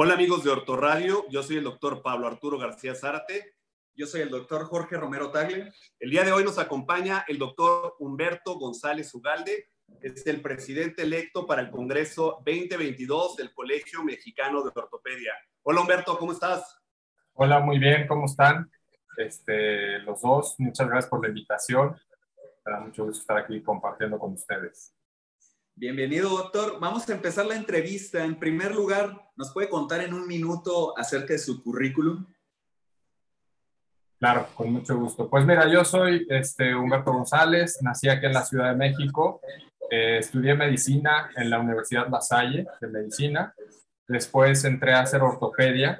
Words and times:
Hola 0.00 0.14
amigos 0.14 0.44
de 0.44 0.50
Ortoradio, 0.50 1.24
yo 1.28 1.42
soy 1.42 1.56
el 1.56 1.64
doctor 1.64 2.02
Pablo 2.02 2.28
Arturo 2.28 2.56
García 2.56 2.94
Zárate. 2.94 3.54
Yo 3.96 4.06
soy 4.06 4.20
el 4.20 4.30
doctor 4.30 4.64
Jorge 4.66 4.96
Romero 4.96 5.32
Tagle. 5.32 5.72
El 5.98 6.10
día 6.10 6.22
de 6.22 6.30
hoy 6.30 6.44
nos 6.44 6.56
acompaña 6.60 7.24
el 7.26 7.36
doctor 7.36 7.96
Humberto 7.98 8.60
González 8.60 9.12
Ugalde, 9.12 9.70
es 10.00 10.24
el 10.28 10.40
presidente 10.40 11.02
electo 11.02 11.48
para 11.48 11.62
el 11.62 11.70
Congreso 11.72 12.40
2022 12.46 13.34
del 13.38 13.52
Colegio 13.52 14.04
Mexicano 14.04 14.62
de 14.62 14.70
Ortopedia. 14.72 15.32
Hola 15.64 15.80
Humberto, 15.80 16.16
¿cómo 16.16 16.30
estás? 16.30 16.78
Hola, 17.32 17.58
muy 17.58 17.80
bien, 17.80 18.06
¿cómo 18.06 18.26
están? 18.26 18.70
Este, 19.16 19.98
los 19.98 20.22
dos, 20.22 20.54
muchas 20.58 20.86
gracias 20.86 21.10
por 21.10 21.22
la 21.22 21.28
invitación. 21.30 21.96
Me 22.64 22.70
da 22.72 22.78
mucho 22.78 23.04
gusto 23.04 23.22
estar 23.22 23.38
aquí 23.38 23.60
compartiendo 23.64 24.16
con 24.16 24.34
ustedes. 24.34 24.94
Bienvenido, 25.80 26.30
doctor. 26.30 26.80
Vamos 26.80 27.08
a 27.08 27.12
empezar 27.12 27.46
la 27.46 27.54
entrevista. 27.54 28.24
En 28.24 28.36
primer 28.36 28.74
lugar, 28.74 29.30
¿nos 29.36 29.52
puede 29.52 29.68
contar 29.68 30.00
en 30.00 30.12
un 30.12 30.26
minuto 30.26 30.98
acerca 30.98 31.34
de 31.34 31.38
su 31.38 31.62
currículum? 31.62 32.26
Claro, 34.18 34.48
con 34.56 34.72
mucho 34.72 34.98
gusto. 34.98 35.30
Pues 35.30 35.46
mira, 35.46 35.68
yo 35.68 35.84
soy 35.84 36.26
este, 36.30 36.74
Humberto 36.74 37.12
González, 37.12 37.78
nací 37.80 38.08
aquí 38.08 38.26
en 38.26 38.32
la 38.32 38.44
Ciudad 38.44 38.70
de 38.70 38.76
México, 38.76 39.40
eh, 39.88 40.18
estudié 40.18 40.54
medicina 40.54 41.30
en 41.36 41.48
la 41.48 41.60
Universidad 41.60 42.08
La 42.08 42.22
Salle 42.22 42.66
de 42.80 42.88
Medicina, 42.88 43.54
después 44.08 44.64
entré 44.64 44.94
a 44.94 45.02
hacer 45.02 45.22
ortopedia 45.22 45.96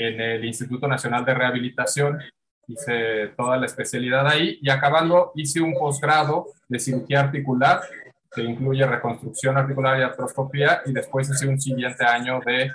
en 0.00 0.20
el 0.20 0.44
Instituto 0.44 0.88
Nacional 0.88 1.24
de 1.24 1.34
Rehabilitación, 1.34 2.18
hice 2.66 3.28
toda 3.36 3.56
la 3.56 3.66
especialidad 3.66 4.26
ahí 4.26 4.58
y 4.60 4.68
acabando 4.68 5.30
hice 5.36 5.60
un 5.60 5.74
posgrado 5.74 6.48
de 6.66 6.80
cirugía 6.80 7.20
articular 7.20 7.82
que 8.34 8.42
incluye 8.42 8.86
reconstrucción 8.86 9.56
articular 9.56 9.98
y 9.98 10.02
artroscopía, 10.02 10.82
y 10.86 10.92
después 10.92 11.28
hice 11.28 11.46
un 11.46 11.60
siguiente 11.60 12.04
año 12.04 12.40
de 12.44 12.72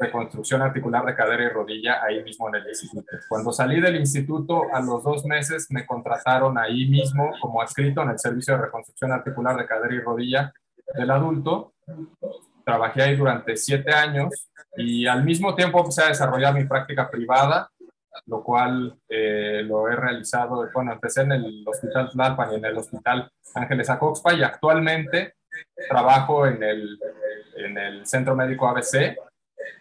reconstrucción 0.00 0.62
articular 0.62 1.04
de 1.04 1.14
cadera 1.14 1.44
y 1.44 1.48
rodilla 1.48 2.02
ahí 2.02 2.22
mismo 2.24 2.48
en 2.48 2.54
el 2.54 2.68
instituto. 2.68 3.16
Cuando 3.28 3.52
salí 3.52 3.80
del 3.80 3.96
instituto, 3.96 4.62
a 4.72 4.80
los 4.80 5.04
dos 5.04 5.26
meses 5.26 5.66
me 5.70 5.84
contrataron 5.84 6.56
ahí 6.56 6.88
mismo 6.88 7.32
como 7.40 7.60
adscrito 7.60 8.02
en 8.02 8.10
el 8.10 8.18
servicio 8.18 8.54
de 8.54 8.62
reconstrucción 8.62 9.12
articular 9.12 9.56
de 9.56 9.66
cadera 9.66 9.94
y 9.94 10.00
rodilla 10.00 10.52
del 10.94 11.10
adulto. 11.10 11.74
Trabajé 12.64 13.02
ahí 13.02 13.16
durante 13.16 13.56
siete 13.56 13.92
años 13.92 14.48
y 14.76 15.06
al 15.06 15.22
mismo 15.22 15.54
tiempo 15.54 15.80
empecé 15.80 16.04
a 16.04 16.08
desarrollar 16.08 16.54
mi 16.54 16.64
práctica 16.64 17.10
privada 17.10 17.68
lo 18.26 18.42
cual 18.42 18.98
eh, 19.08 19.62
lo 19.64 19.88
he 19.88 19.96
realizado, 19.96 20.68
bueno, 20.72 20.92
empecé 20.92 21.22
en 21.22 21.32
el 21.32 21.64
Hospital 21.66 22.10
Tlalpan 22.10 22.52
y 22.52 22.56
en 22.56 22.64
el 22.64 22.76
Hospital 22.76 23.30
Ángeles 23.54 23.90
Acoxpa 23.90 24.34
y 24.34 24.42
actualmente 24.42 25.34
trabajo 25.88 26.46
en 26.46 26.62
el, 26.62 26.98
en 27.56 27.78
el 27.78 28.06
Centro 28.06 28.36
Médico 28.36 28.68
ABC 28.68 29.16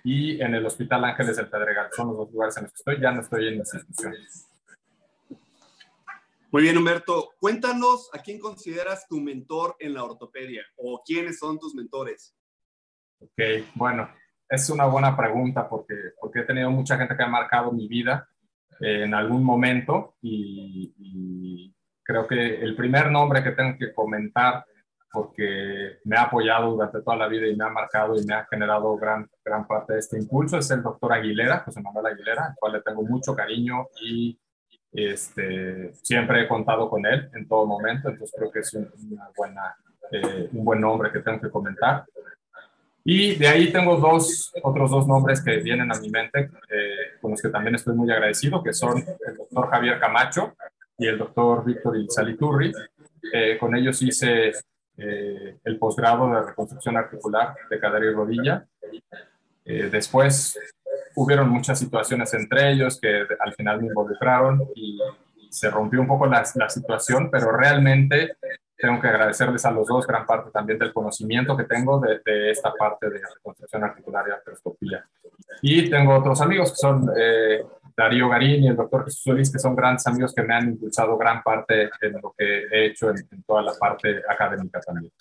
y 0.04 0.42
en 0.42 0.56
el 0.56 0.66
Hospital 0.66 1.06
Ángeles 1.06 1.38
del 1.38 1.50
Pedregal. 1.50 1.90
Son 1.96 2.08
los 2.08 2.18
dos 2.18 2.32
lugares 2.32 2.58
en 2.58 2.64
los 2.64 2.72
que 2.72 2.78
estoy, 2.78 3.02
ya 3.02 3.12
no 3.12 3.22
estoy 3.22 3.48
en 3.48 3.56
instituciones. 3.56 4.46
Muy 6.52 6.64
bien, 6.64 6.78
Humberto. 6.78 7.34
Cuéntanos 7.40 8.10
a 8.12 8.20
quién 8.20 8.40
consideras 8.40 9.08
tu 9.08 9.20
mentor 9.22 9.76
en 9.80 9.94
la 9.94 10.04
ortopedia 10.04 10.66
o 10.78 11.04
quiénes 11.06 11.38
son 11.38 11.60
tus 11.60 11.76
mentores. 11.76 12.36
Ok, 13.20 13.40
bueno, 13.76 14.10
es 14.50 14.70
una 14.70 14.86
buena 14.86 15.16
pregunta 15.16 15.70
porque, 15.70 15.96
porque 16.20 16.40
he 16.40 16.44
tenido 16.44 16.72
mucha 16.72 16.98
gente 16.98 17.16
que 17.16 17.24
ha 17.24 17.28
marcado 17.28 17.72
mi 17.72 17.88
vida 17.88 18.28
eh, 18.80 19.04
en 19.04 19.14
algún 19.14 19.44
momento 19.44 20.16
y, 20.22 21.74
creo 22.04 22.26
que 22.26 22.56
el 22.56 22.76
primer 22.76 23.12
nombre 23.12 23.44
que 23.44 23.52
tengo 23.52 23.78
que 23.78 23.94
comentar 23.94 24.66
porque 25.12 26.00
me 26.06 26.18
ha 26.18 26.24
apoyado 26.24 26.72
durante 26.72 27.04
toda 27.04 27.18
la 27.18 27.28
vida 27.28 27.46
y 27.46 27.56
me 27.56 27.64
ha 27.64 27.70
marcado 27.70 28.20
y 28.20 28.26
me 28.26 28.34
ha 28.34 28.48
generado 28.50 28.98
gran, 28.98 29.30
gran 29.46 29.68
parte 29.68 29.94
de 29.94 30.00
este 30.00 30.18
impulso 30.18 30.58
es 30.58 30.72
el 30.72 30.82
doctor 30.82 31.14
Aguilera, 31.14 31.60
José 31.60 31.82
Manuel 31.82 32.08
Aguilera, 32.08 32.48
al 32.48 32.56
cual 32.56 32.74
le 32.74 32.82
tengo 32.82 33.04
mucho 33.04 33.36
cariño 33.36 33.90
y 34.02 34.40
este, 34.92 35.94
siempre 35.94 36.42
he 36.42 36.48
contado 36.48 36.90
con 36.90 37.06
él 37.06 37.30
en 37.34 37.48
todo 37.48 37.68
momento, 37.68 38.10
entonces 38.10 38.36
creo 38.36 38.52
que 38.52 38.60
es 38.62 38.74
una 38.74 39.30
buena, 39.38 39.76
eh, 40.12 40.50
un 40.52 40.66
buen 40.66 40.82
nombre 40.82 41.12
que 41.12 41.20
tengo 41.20 41.40
que 41.40 41.52
comentar. 41.52 42.06
Y 43.04 43.36
de 43.36 43.48
ahí 43.48 43.72
tengo 43.72 43.98
dos, 43.98 44.52
otros 44.62 44.92
dos 44.92 45.08
nombres 45.08 45.42
que 45.44 45.58
vienen 45.58 45.92
a 45.92 46.00
mi 46.00 46.10
mente, 46.10 46.50
eh, 46.70 47.18
con 47.22 47.32
los 47.32 47.42
que 47.42 47.50
también 47.50 47.76
estoy 47.76 47.96
muy 47.96 48.12
agradecido, 48.12 48.62
que 48.62 48.74
son 48.74 48.98
el 48.98 49.38
doctor 49.38 49.70
Javier 49.70 50.00
Camacho 50.00 50.56
y 50.98 51.08
el 51.08 51.18
doctor 51.18 51.64
Víctor 51.64 51.96
Saliturri. 52.10 52.72
Eh, 53.34 53.58
con 53.58 53.76
ellos 53.76 54.02
hice 54.02 54.52
eh, 54.98 55.58
el 55.64 55.78
posgrado 55.78 56.30
de 56.34 56.42
reconstrucción 56.42 56.98
articular 56.98 57.56
de 57.70 57.80
cadera 57.80 58.06
y 58.06 58.12
rodilla. 58.12 58.66
después 59.66 60.58
hubieron 61.16 61.50
muchas 61.50 61.78
situaciones 61.78 62.34
entre 62.34 62.72
ellos 62.72 63.00
que 63.00 63.26
al 63.40 63.54
final 63.54 63.82
me 63.82 63.88
involucraron 63.88 64.68
y 64.76 65.00
se 65.50 65.70
rompió 65.70 66.02
un 66.02 66.08
poco 66.08 66.26
la, 66.26 66.44
la 66.56 66.70
situación, 66.70 67.30
pero 67.32 67.52
realmente 67.52 68.36
tengo 68.80 69.02
que 69.02 69.08
agradecerles 69.10 69.66
a 69.66 69.72
los 69.72 69.86
dos 69.88 70.08
gran 70.08 70.26
parte 70.26 70.52
también 70.52 70.80
del 70.80 70.94
conocimiento 70.94 71.58
que 71.58 71.66
tengo 71.66 72.00
de, 72.00 72.50
esta 72.50 72.74
parte 72.74 73.10
de 73.10 73.20
reconstrucción 73.36 73.84
articular 73.84 74.26
y 74.28 74.32
artroscopía. 74.32 75.06
Y 75.62 75.90
tengo 75.90 76.18
otros 76.18 76.40
amigos 76.40 76.72
que 76.72 76.78
son 76.78 77.10
eh, 77.18 77.62
Darío 77.96 78.30
Garín 78.30 78.64
y 78.64 78.68
el 78.70 78.78
doctor 78.78 79.04
Jesús 79.04 79.24
Solís, 79.24 79.52
que 79.52 79.60
son 79.60 79.76
grandes 79.76 80.08
amigos 80.08 80.34
que 80.34 80.44
me 80.44 80.54
han 80.54 80.70
impulsado 80.70 81.18
gran 81.18 81.44
parte 81.44 81.90
en 82.00 82.14
lo 82.22 82.34
que 82.38 82.68
he 82.72 82.86
hecho 82.86 83.10
en, 83.10 83.44
toda 83.46 83.62
la 83.62 83.74
parte 83.74 84.22
académica 84.30 84.80
también. 84.80 85.12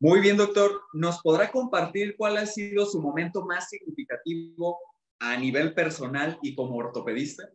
Muy 0.00 0.20
bien, 0.20 0.36
doctor. 0.36 0.72
¿Nos 0.92 1.22
podrá 1.22 1.52
compartir 1.52 2.16
cuál 2.16 2.36
ha 2.38 2.46
sido 2.46 2.84
su 2.86 3.00
momento 3.00 3.46
más 3.46 3.68
significativo 3.68 4.80
a 5.20 5.36
nivel 5.36 5.72
personal 5.72 6.36
y 6.42 6.56
como 6.56 6.74
ortopedista? 6.74 7.48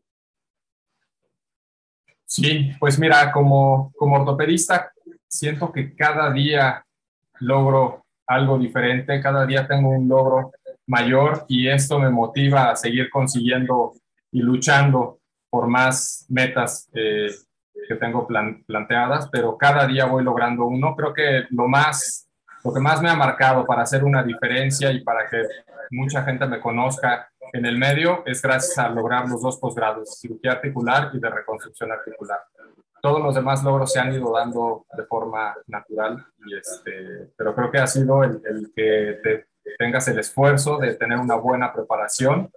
Sí, 2.28 2.74
pues 2.78 3.00
mira, 3.00 3.32
como, 3.32 3.94
como 3.98 4.18
ortopedista, 4.18 4.92
siento 5.30 5.72
que 5.72 5.96
cada 5.96 6.30
día 6.32 6.86
logro 7.40 8.06
algo 8.28 8.60
diferente, 8.60 9.22
cada 9.22 9.46
día 9.46 9.66
tengo 9.66 9.90
un 9.90 10.10
logro 10.10 10.52
mayor 10.88 11.46
y 11.48 11.70
esto 11.70 12.00
me 12.00 12.10
motiva 12.10 12.70
a 12.70 12.76
seguir 12.76 13.10
consiguiendo 13.10 13.94
y 14.32 14.42
luchando 14.42 15.20
por 15.50 15.68
más 15.68 16.26
metas 16.28 16.90
eh, 16.94 17.30
que 17.88 17.96
tengo 17.96 18.28
planteadas, 18.28 19.30
pero 19.30 19.58
cada 19.58 19.88
día 19.88 20.06
voy 20.06 20.24
logrando 20.24 20.66
uno. 20.66 20.96
Creo 20.98 21.14
que 21.14 21.46
lo 21.52 21.70
más, 21.70 22.28
lo 22.62 22.74
que 22.74 22.82
más 22.82 23.02
me 23.02 23.10
ha 23.10 23.16
marcado 23.16 23.66
para 23.66 23.84
hacer 23.84 24.04
una 24.04 24.22
diferencia 24.22 24.92
y 24.92 25.02
para 25.02 25.30
que 25.30 25.44
mucha 25.92 26.24
gente 26.24 26.46
me 26.46 26.60
conozca 26.60 27.30
en 27.54 27.66
el 27.66 27.78
medio 27.78 28.24
es 28.26 28.42
gracias 28.42 28.78
a 28.78 28.90
lograr 28.90 29.28
los 29.28 29.42
dos 29.42 29.58
posgrados, 29.58 30.20
cirugía 30.20 30.54
articular 30.54 31.12
y 31.14 31.20
de 31.20 31.30
reconstrucción 31.30 31.92
articular. 31.92 32.40
Todos 33.02 33.22
los 33.22 33.36
demás 33.36 33.64
logros 33.64 33.92
se 33.92 34.00
han 34.00 34.14
ido 34.14 34.32
dando 34.34 34.86
de 34.96 35.06
forma 35.06 35.56
natural, 35.68 36.26
y 36.46 36.58
este, 36.58 37.32
pero 37.38 37.54
creo 37.54 37.72
que 37.72 37.78
ha 37.78 37.88
sido 37.88 38.24
el, 38.24 38.42
que 38.76 39.46
tengas 39.78 40.08
el 40.08 40.20
esfuerzo 40.20 40.78
de 40.78 40.96
tener 40.96 41.20
una 41.20 41.36
buena 41.36 41.72
preparación 41.72 42.52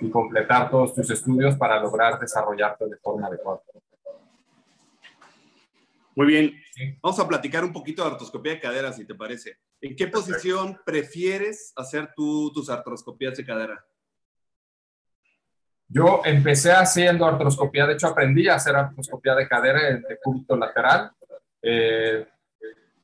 y 0.00 0.10
completar 0.10 0.70
todos 0.70 0.94
tus 0.94 1.10
estudios 1.10 1.56
para 1.56 1.78
lograr 1.80 2.18
desarrollarte 2.18 2.86
de 2.86 2.96
forma 2.96 3.28
adecuada. 3.28 3.60
Muy 6.16 6.26
bien, 6.26 6.54
vamos 7.02 7.18
a 7.18 7.26
platicar 7.26 7.64
un 7.64 7.72
poquito 7.72 8.04
de 8.04 8.12
artroscopía 8.12 8.52
de 8.52 8.60
cadera, 8.60 8.92
si 8.92 9.04
te 9.04 9.14
parece. 9.14 9.58
¿En 9.80 9.96
qué 9.96 10.06
posición 10.06 10.78
prefieres 10.84 11.72
hacer 11.76 12.12
tú 12.16 12.52
tus 12.52 12.70
artroscopías 12.70 13.36
de 13.36 13.44
cadera? 13.44 13.84
Yo 15.94 16.22
empecé 16.24 16.72
haciendo 16.72 17.24
artroscopía, 17.24 17.86
de 17.86 17.92
hecho 17.92 18.08
aprendí 18.08 18.48
a 18.48 18.56
hacer 18.56 18.74
artroscopía 18.74 19.36
de 19.36 19.46
cadera 19.46 19.80
de 19.80 20.18
cúbito 20.20 20.56
lateral. 20.56 21.12
Eh, 21.62 22.26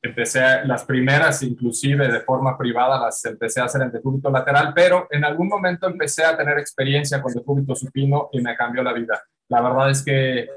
empecé 0.01 0.65
las 0.65 0.83
primeras, 0.83 1.41
inclusive 1.41 2.11
de 2.11 2.19
forma 2.19 2.57
privada, 2.57 2.99
las 2.99 3.23
empecé 3.23 3.61
a 3.61 3.65
hacer 3.65 3.83
en 3.83 3.91
decúbito 3.91 4.29
lateral, 4.29 4.73
pero 4.75 5.07
en 5.09 5.23
algún 5.23 5.47
momento 5.47 5.87
empecé 5.87 6.25
a 6.25 6.35
tener 6.35 6.59
experiencia 6.59 7.21
con 7.21 7.33
decúbito 7.33 7.75
supino 7.75 8.27
y 8.33 8.41
me 8.41 8.57
cambió 8.57 8.83
la 8.83 8.91
vida. 8.91 9.23
La 9.47 9.61
verdad 9.61 9.89
es 9.89 10.03
que 10.03 10.49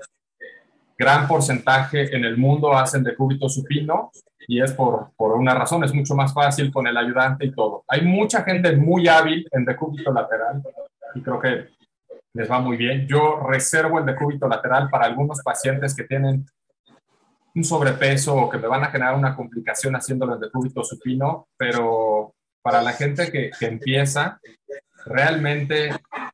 gran 0.99 1.29
porcentaje 1.29 2.17
en 2.17 2.25
el 2.25 2.37
mundo 2.37 2.77
hacen 2.77 3.05
decúbito 3.05 3.49
supino 3.49 4.11
y 4.49 4.61
es 4.61 4.73
por, 4.73 5.13
por 5.17 5.37
una 5.37 5.55
razón, 5.55 5.85
es 5.85 5.95
mucho 5.95 6.17
más 6.17 6.35
fácil 6.35 6.73
con 6.73 6.85
el 6.89 6.97
ayudante 6.97 7.47
y 7.47 7.53
todo. 7.53 7.85
Hay 7.87 8.03
mucha 8.03 8.43
gente 8.43 8.77
muy 8.77 9.07
hábil 9.07 9.47
en 9.53 9.65
decúbito 9.65 10.13
lateral 10.13 10.61
y 11.15 11.23
creo 11.23 11.39
que 11.39 11.74
les 12.35 12.51
va 12.51 12.61
muy 12.61 12.77
bien. 12.77 13.07
Yo 13.07 13.41
reservo 13.49 13.99
el 13.99 14.07
decúbito 14.07 14.49
lateral 14.49 14.91
para 14.91 15.07
algunos 15.07 15.41
pacientes 15.43 15.95
que 15.95 16.05
tienen 16.05 16.45
un 17.55 17.65
sobrepeso 17.65 18.35
o 18.35 18.51
que 18.51 18.59
me 18.59 18.67
van 18.67 18.83
a 18.83 18.91
generar 18.91 19.15
una 19.15 19.37
complicación 19.37 19.95
haciéndolo 19.95 20.35
en 20.35 20.41
decúbito 20.41 20.83
supino, 20.83 21.47
pero 21.57 22.35
para 22.63 22.83
la 22.83 22.93
gente 22.93 23.31
que, 23.31 23.51
que 23.59 23.67
empieza, 23.67 24.41
realmente 25.07 25.91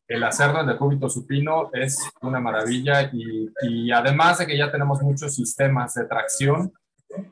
el 0.08 0.25
hacerlo 0.25 0.61
en 0.61 0.69
decúbito 0.69 1.08
supino 1.08 1.70
es 1.73 1.99
una 2.23 2.41
maravilla 2.41 3.11
y, 3.12 3.50
y, 3.62 3.93
además 3.93 4.38
de 4.38 4.46
que 4.46 4.56
ya 4.56 4.73
tenemos 4.73 5.03
muchos 5.03 5.35
sistemas 5.35 5.94
de 5.94 6.06
tracción, 6.06 6.73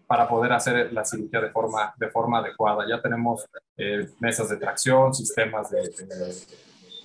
para 0.06 0.28
poder 0.28 0.52
hacer 0.52 0.92
la 0.92 1.04
cirugía 1.04 1.40
de 1.40 1.50
forma, 1.50 1.94
de 1.96 2.10
forma 2.10 2.38
adecuada. 2.38 2.84
Ya 2.88 3.00
tenemos 3.00 3.46
eh, 3.76 4.08
mesas 4.20 4.48
de 4.48 4.56
tracción, 4.56 5.14
sistemas 5.14 5.70
de, 5.70 5.82
de, 5.82 6.34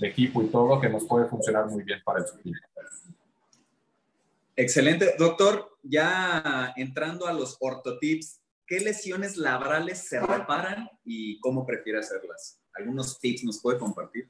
equipo 0.06 0.42
y 0.42 0.48
todo 0.48 0.80
que 0.80 0.90
nos 0.90 1.06
puede 1.06 1.26
funcionar 1.28 1.68
muy 1.68 1.84
bien 1.84 2.02
para 2.04 2.20
el 2.20 2.28
sufrimiento. 2.28 2.68
Excelente. 4.56 5.16
Doctor, 5.18 5.78
ya 5.82 6.74
entrando 6.76 7.28
a 7.28 7.34
los 7.34 7.58
ortotips, 7.60 8.40
¿qué 8.68 8.80
lesiones 8.80 9.38
laborales 9.38 10.08
se 10.08 10.20
reparan 10.20 10.90
y 11.04 11.40
cómo 11.40 11.66
prefiere 11.66 12.00
hacerlas? 12.00 12.60
¿Algunos 12.74 13.20
tips 13.20 13.44
nos 13.44 13.62
puede 13.62 13.80
compartir? 13.80 14.30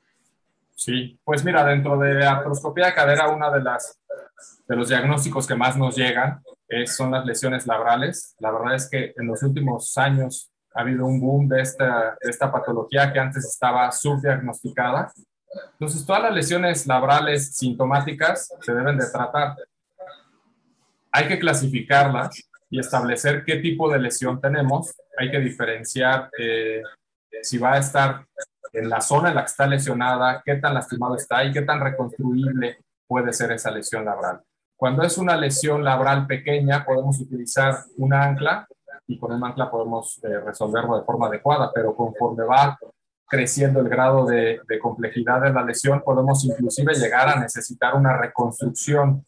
Sí, 0.75 1.19
pues 1.23 1.43
mira, 1.43 1.65
dentro 1.65 1.97
de 1.97 2.25
artroscopía 2.25 2.87
de 2.87 2.93
cadera, 2.93 3.29
una 3.29 3.51
de 3.51 3.61
las 3.61 3.99
de 4.67 4.75
los 4.75 4.89
diagnósticos 4.89 5.47
que 5.47 5.55
más 5.55 5.77
nos 5.77 5.95
llegan 5.95 6.41
es, 6.67 6.95
son 6.95 7.11
las 7.11 7.25
lesiones 7.25 7.67
laborales. 7.67 8.35
La 8.39 8.51
verdad 8.51 8.75
es 8.75 8.89
que 8.89 9.13
en 9.15 9.27
los 9.27 9.43
últimos 9.43 9.97
años 9.97 10.51
ha 10.73 10.81
habido 10.81 11.05
un 11.05 11.19
boom 11.19 11.47
de 11.47 11.61
esta, 11.61 12.17
de 12.21 12.29
esta 12.29 12.51
patología 12.51 13.11
que 13.11 13.19
antes 13.19 13.45
estaba 13.45 13.91
subdiagnosticada. 13.91 15.11
Entonces, 15.73 16.05
todas 16.05 16.23
las 16.23 16.33
lesiones 16.33 16.87
laborales 16.87 17.55
sintomáticas 17.55 18.53
se 18.61 18.73
deben 18.73 18.97
de 18.97 19.09
tratar. 19.11 19.55
Hay 21.11 21.27
que 21.27 21.39
clasificarlas 21.39 22.49
y 22.69 22.79
establecer 22.79 23.43
qué 23.45 23.57
tipo 23.57 23.91
de 23.91 23.99
lesión 23.99 24.41
tenemos. 24.41 24.95
Hay 25.17 25.29
que 25.29 25.39
diferenciar 25.39 26.29
eh, 26.37 26.81
si 27.41 27.57
va 27.57 27.73
a 27.73 27.77
estar 27.77 28.25
en 28.71 28.89
la 28.89 29.01
zona 29.01 29.29
en 29.29 29.35
la 29.35 29.41
que 29.41 29.51
está 29.51 29.67
lesionada, 29.67 30.41
qué 30.43 30.55
tan 30.55 30.73
lastimado 30.73 31.15
está 31.15 31.43
y 31.43 31.51
qué 31.51 31.61
tan 31.61 31.79
reconstruible 31.79 32.79
puede 33.07 33.31
ser 33.31 33.51
esa 33.51 33.69
lesión 33.69 34.05
labral. 34.05 34.41
Cuando 34.75 35.03
es 35.03 35.17
una 35.17 35.37
lesión 35.37 35.83
labral 35.83 36.25
pequeña, 36.25 36.83
podemos 36.83 37.19
utilizar 37.19 37.83
una 37.97 38.23
ancla 38.23 38.67
y 39.07 39.19
con 39.19 39.33
el 39.33 39.43
ancla 39.43 39.69
podemos 39.69 40.19
eh, 40.23 40.39
resolverlo 40.39 40.97
de 40.97 41.05
forma 41.05 41.27
adecuada, 41.27 41.71
pero 41.73 41.95
conforme 41.95 42.43
va 42.43 42.77
creciendo 43.27 43.79
el 43.79 43.89
grado 43.89 44.25
de, 44.25 44.61
complejidad 44.81 45.41
de 45.41 45.51
la 45.51 45.63
lesión, 45.63 46.01
podemos 46.03 46.43
inclusive 46.45 46.93
llegar 46.93 47.29
a 47.29 47.39
necesitar 47.39 47.95
una 47.95 48.17
reconstrucción 48.17 49.25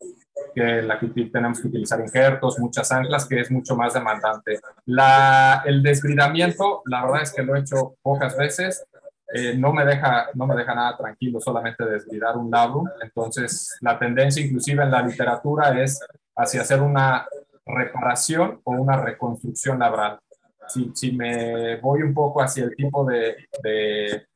que 0.54 0.82
la 0.82 1.00
que 1.00 1.08
tenemos 1.08 1.60
que 1.60 1.68
utilizar 1.68 2.00
injertos, 2.00 2.60
muchas 2.60 2.92
anclas, 2.92 3.26
que 3.26 3.40
es 3.40 3.52
mucho 3.52 3.76
más 3.76 3.94
demandante. 3.94 4.60
La, 4.86 5.64
el 5.66 5.82
desbridamiento, 5.82 6.82
la 6.86 7.06
verdad 7.06 7.24
es 7.24 7.34
que 7.34 7.44
lo 7.44 7.56
he 7.56 7.60
hecho 7.60 7.96
pocas 8.02 8.38
veces, 8.38 8.86
eh, 9.34 9.56
no, 9.58 9.74
me 9.74 9.86
deja, 9.86 10.28
no 10.36 10.46
me 10.46 10.56
deja 10.56 10.76
nada 10.76 10.96
tranquilo 10.96 11.42
solamente 11.42 11.84
desbridar 11.84 12.38
un 12.38 12.52
labrum. 12.52 12.88
Entonces, 13.02 13.76
la 13.82 13.98
tendencia 13.98 14.46
inclusive 14.46 14.84
en 14.84 14.92
la 14.92 15.02
literatura 15.02 15.82
es 15.82 16.00
hacia 16.36 16.62
hacer 16.62 16.82
una 16.82 17.26
reparación 17.66 18.62
o 18.64 18.72
una 18.72 18.98
reconstrucción 18.98 19.80
labral. 19.80 20.20
Si, 20.68 20.92
si 20.94 21.12
me 21.12 21.78
voy 21.78 22.02
un 22.02 22.14
poco 22.14 22.42
hacia 22.42 22.66
el 22.66 22.76
tipo 22.76 23.06
de, 23.06 23.48
de 23.64 24.28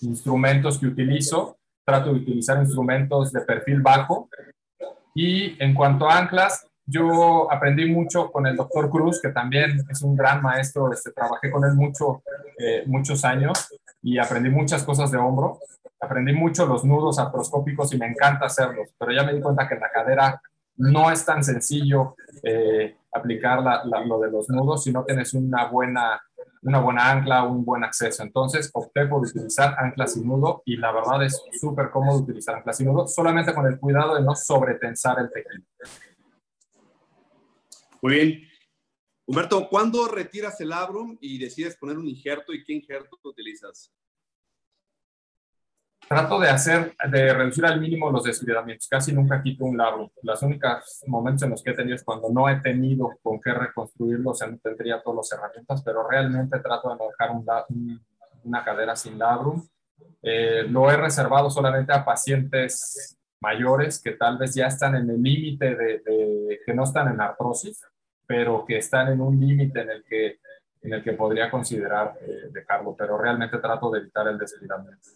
instrumentos 0.00 0.78
que 0.78 0.86
utilizo, 0.86 1.56
trato 1.84 2.12
de 2.12 2.20
utilizar 2.20 2.58
instrumentos 2.58 3.32
de 3.32 3.40
perfil 3.42 3.80
bajo. 3.80 4.28
Y 5.14 5.62
en 5.62 5.74
cuanto 5.74 6.08
a 6.08 6.18
anclas, 6.18 6.66
yo 6.86 7.50
aprendí 7.50 7.86
mucho 7.86 8.30
con 8.30 8.46
el 8.46 8.56
doctor 8.56 8.90
Cruz, 8.90 9.20
que 9.20 9.30
también 9.30 9.78
es 9.88 10.02
un 10.02 10.16
gran 10.16 10.42
maestro, 10.42 10.92
este, 10.92 11.12
trabajé 11.12 11.50
con 11.50 11.64
él 11.64 11.74
mucho, 11.74 12.22
eh, 12.58 12.82
muchos 12.86 13.24
años 13.24 13.68
y 14.02 14.18
aprendí 14.18 14.50
muchas 14.50 14.82
cosas 14.82 15.10
de 15.10 15.18
hombro. 15.18 15.58
Aprendí 16.00 16.34
mucho 16.34 16.66
los 16.66 16.84
nudos 16.84 17.18
artroscópicos 17.18 17.94
y 17.94 17.98
me 17.98 18.06
encanta 18.06 18.46
hacerlos, 18.46 18.90
pero 18.98 19.12
ya 19.12 19.22
me 19.22 19.32
di 19.32 19.40
cuenta 19.40 19.66
que 19.66 19.74
en 19.74 19.80
la 19.80 19.90
cadera 19.90 20.42
no 20.76 21.10
es 21.10 21.24
tan 21.24 21.42
sencillo 21.42 22.16
eh, 22.42 22.96
aplicar 23.14 23.62
lo 24.06 24.18
de 24.18 24.30
los 24.30 24.48
nudos 24.48 24.84
si 24.84 24.92
no 24.92 25.04
tienes 25.04 25.32
una 25.34 25.66
buena, 25.66 26.20
una 26.62 26.80
buena 26.80 27.10
ancla, 27.10 27.44
un 27.44 27.64
buen 27.64 27.84
acceso. 27.84 28.22
Entonces 28.22 28.70
opté 28.74 29.06
por 29.06 29.22
utilizar 29.22 29.76
anclas 29.78 30.16
y 30.16 30.20
nudo 30.20 30.62
y 30.64 30.76
la 30.76 30.92
verdad 30.92 31.22
es 31.24 31.42
súper 31.58 31.90
cómodo 31.90 32.18
utilizar 32.18 32.56
anclas 32.56 32.80
y 32.80 32.84
nudo, 32.84 33.06
solamente 33.06 33.54
con 33.54 33.66
el 33.66 33.78
cuidado 33.78 34.16
de 34.16 34.22
no 34.22 34.34
sobretensar 34.34 35.18
el 35.20 35.30
tejido. 35.30 35.64
Muy 38.02 38.14
bien. 38.14 38.48
Humberto, 39.26 39.68
¿cuándo 39.70 40.06
retiras 40.08 40.60
el 40.60 40.68
labrum 40.68 41.16
y 41.20 41.38
decides 41.38 41.76
poner 41.76 41.96
un 41.96 42.06
injerto 42.06 42.52
y 42.52 42.62
qué 42.62 42.74
injerto 42.74 43.18
utilizas? 43.22 43.90
Trato 46.08 46.38
de 46.38 46.48
hacer, 46.48 46.94
de 47.10 47.32
reducir 47.32 47.64
al 47.64 47.80
mínimo 47.80 48.10
los 48.10 48.24
desbridamientos. 48.24 48.88
Casi 48.88 49.12
nunca 49.12 49.42
quito 49.42 49.64
un 49.64 49.76
labrum. 49.76 50.08
Los 50.22 50.42
únicos 50.42 51.02
momentos 51.06 51.42
en 51.42 51.50
los 51.50 51.62
que 51.62 51.70
he 51.70 51.74
tenido 51.74 51.96
es 51.96 52.04
cuando 52.04 52.28
no 52.28 52.48
he 52.48 52.60
tenido 52.60 53.10
con 53.22 53.40
qué 53.40 53.52
reconstruirlo, 53.52 54.30
o 54.30 54.34
sea, 54.34 54.48
no 54.48 54.58
tendría 54.58 55.02
todas 55.02 55.30
las 55.30 55.38
herramientas, 55.38 55.82
pero 55.82 56.06
realmente 56.06 56.58
trato 56.60 56.90
de 56.90 56.96
no 56.96 57.08
dejar 57.08 57.66
una 58.44 58.64
cadera 58.64 58.94
sin 58.94 59.18
labrum. 59.18 59.66
Eh, 60.22 60.64
lo 60.68 60.90
he 60.90 60.96
reservado 60.96 61.50
solamente 61.50 61.92
a 61.92 62.04
pacientes 62.04 63.18
mayores 63.40 64.00
que 64.02 64.12
tal 64.12 64.38
vez 64.38 64.54
ya 64.54 64.66
están 64.66 64.96
en 64.96 65.08
el 65.10 65.22
límite 65.22 65.74
de, 65.74 65.98
de, 65.98 66.60
que 66.64 66.74
no 66.74 66.84
están 66.84 67.08
en 67.12 67.20
artrosis 67.20 67.82
pero 68.26 68.64
que 68.66 68.78
están 68.78 69.12
en 69.12 69.20
un 69.20 69.38
límite 69.38 69.80
en, 69.80 69.90
el 69.90 70.04
que, 70.04 70.38
en 70.82 70.92
el 70.92 71.02
que 71.02 71.12
podría 71.12 71.50
considerar 71.50 72.16
eh, 72.20 72.48
dejarlo, 72.50 72.94
pero 72.96 73.18
realmente 73.18 73.58
trato 73.58 73.90
de 73.90 74.00
evitar 74.00 74.28
el 74.28 74.38
descuidamiento. 74.38 75.10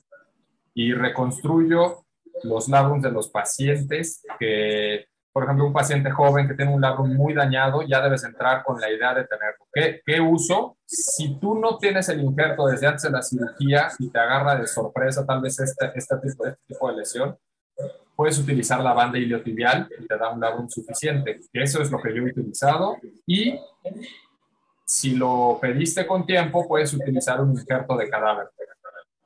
Y 0.78 0.92
reconstruyo 0.92 2.04
los 2.44 2.68
labrums 2.68 3.02
de 3.02 3.10
los 3.10 3.28
pacientes 3.30 4.22
que, 4.38 5.06
por 5.32 5.42
ejemplo, 5.42 5.66
un 5.66 5.72
paciente 5.72 6.08
joven 6.12 6.46
que 6.46 6.54
tiene 6.54 6.72
un 6.72 6.80
labrum 6.80 7.16
muy 7.16 7.34
dañado, 7.34 7.82
ya 7.82 8.00
debes 8.00 8.22
entrar 8.22 8.62
con 8.62 8.80
la 8.80 8.88
idea 8.88 9.12
de 9.12 9.24
tenerlo. 9.24 9.66
¿Qué, 9.72 10.00
¿Qué, 10.06 10.20
uso? 10.20 10.76
Si 10.86 11.36
tú 11.40 11.58
no 11.58 11.78
tienes 11.78 12.08
el 12.10 12.20
injerto 12.20 12.68
desde 12.68 12.86
antes 12.86 13.02
de 13.02 13.10
la 13.10 13.22
cirugía 13.22 13.88
y 13.98 14.08
te 14.08 14.20
agarra 14.20 14.54
de 14.54 14.68
sorpresa 14.68 15.26
tal 15.26 15.40
vez 15.40 15.58
este, 15.58 15.90
este, 15.96 16.16
tipo, 16.18 16.46
este 16.46 16.62
tipo 16.68 16.88
de 16.92 16.98
lesión, 16.98 17.36
puedes 18.14 18.38
utilizar 18.38 18.80
la 18.80 18.92
banda 18.92 19.18
iliotibial 19.18 19.88
y 19.98 20.06
te 20.06 20.16
da 20.16 20.30
un 20.30 20.38
labrum 20.38 20.68
suficiente. 20.68 21.40
Eso 21.52 21.82
es 21.82 21.90
lo 21.90 22.00
que 22.00 22.14
yo 22.14 22.22
he 22.22 22.30
utilizado. 22.30 22.98
Y 23.26 23.58
si 24.84 25.16
lo 25.16 25.58
pediste 25.60 26.06
con 26.06 26.24
tiempo, 26.24 26.68
puedes 26.68 26.94
utilizar 26.94 27.40
un 27.40 27.50
injerto 27.50 27.96
de 27.96 28.08
cadáver. 28.08 28.46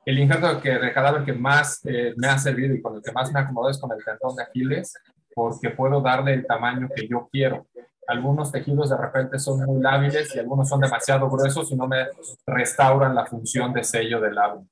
El 0.05 0.19
injerto 0.19 0.55
de 0.55 0.93
cadáver 0.93 1.23
que 1.23 1.33
más 1.33 1.81
eh, 1.85 2.13
me 2.17 2.27
ha 2.27 2.37
servido 2.37 2.75
y 2.75 2.81
con 2.81 2.95
el 2.95 3.01
que 3.01 3.11
más 3.11 3.31
me 3.31 3.39
acomodo 3.39 3.69
es 3.69 3.77
con 3.77 3.91
el 3.91 4.03
tendón 4.03 4.35
de 4.35 4.43
Aquiles, 4.43 4.93
porque 5.33 5.69
puedo 5.69 6.01
darle 6.01 6.33
el 6.33 6.45
tamaño 6.45 6.89
que 6.93 7.07
yo 7.07 7.29
quiero. 7.31 7.67
Algunos 8.07 8.51
tejidos 8.51 8.89
de 8.89 8.97
repente 8.97 9.39
son 9.39 9.65
muy 9.65 9.81
lábiles 9.81 10.35
y 10.35 10.39
algunos 10.39 10.67
son 10.67 10.81
demasiado 10.81 11.29
gruesos 11.29 11.71
y 11.71 11.75
no 11.75 11.87
me 11.87 12.07
restauran 12.45 13.15
la 13.15 13.25
función 13.25 13.71
de 13.71 13.83
sello 13.83 14.19
del 14.19 14.35
labrum. 14.35 14.67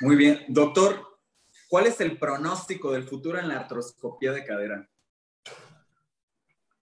Muy 0.00 0.16
bien. 0.16 0.44
Doctor, 0.48 1.10
¿Cuál 1.70 1.86
es 1.86 2.00
el 2.00 2.18
pronóstico 2.18 2.90
del 2.90 3.04
futuro 3.04 3.38
en 3.38 3.46
la 3.46 3.60
artroscopía 3.60 4.32
de 4.32 4.44
cadera? 4.44 4.89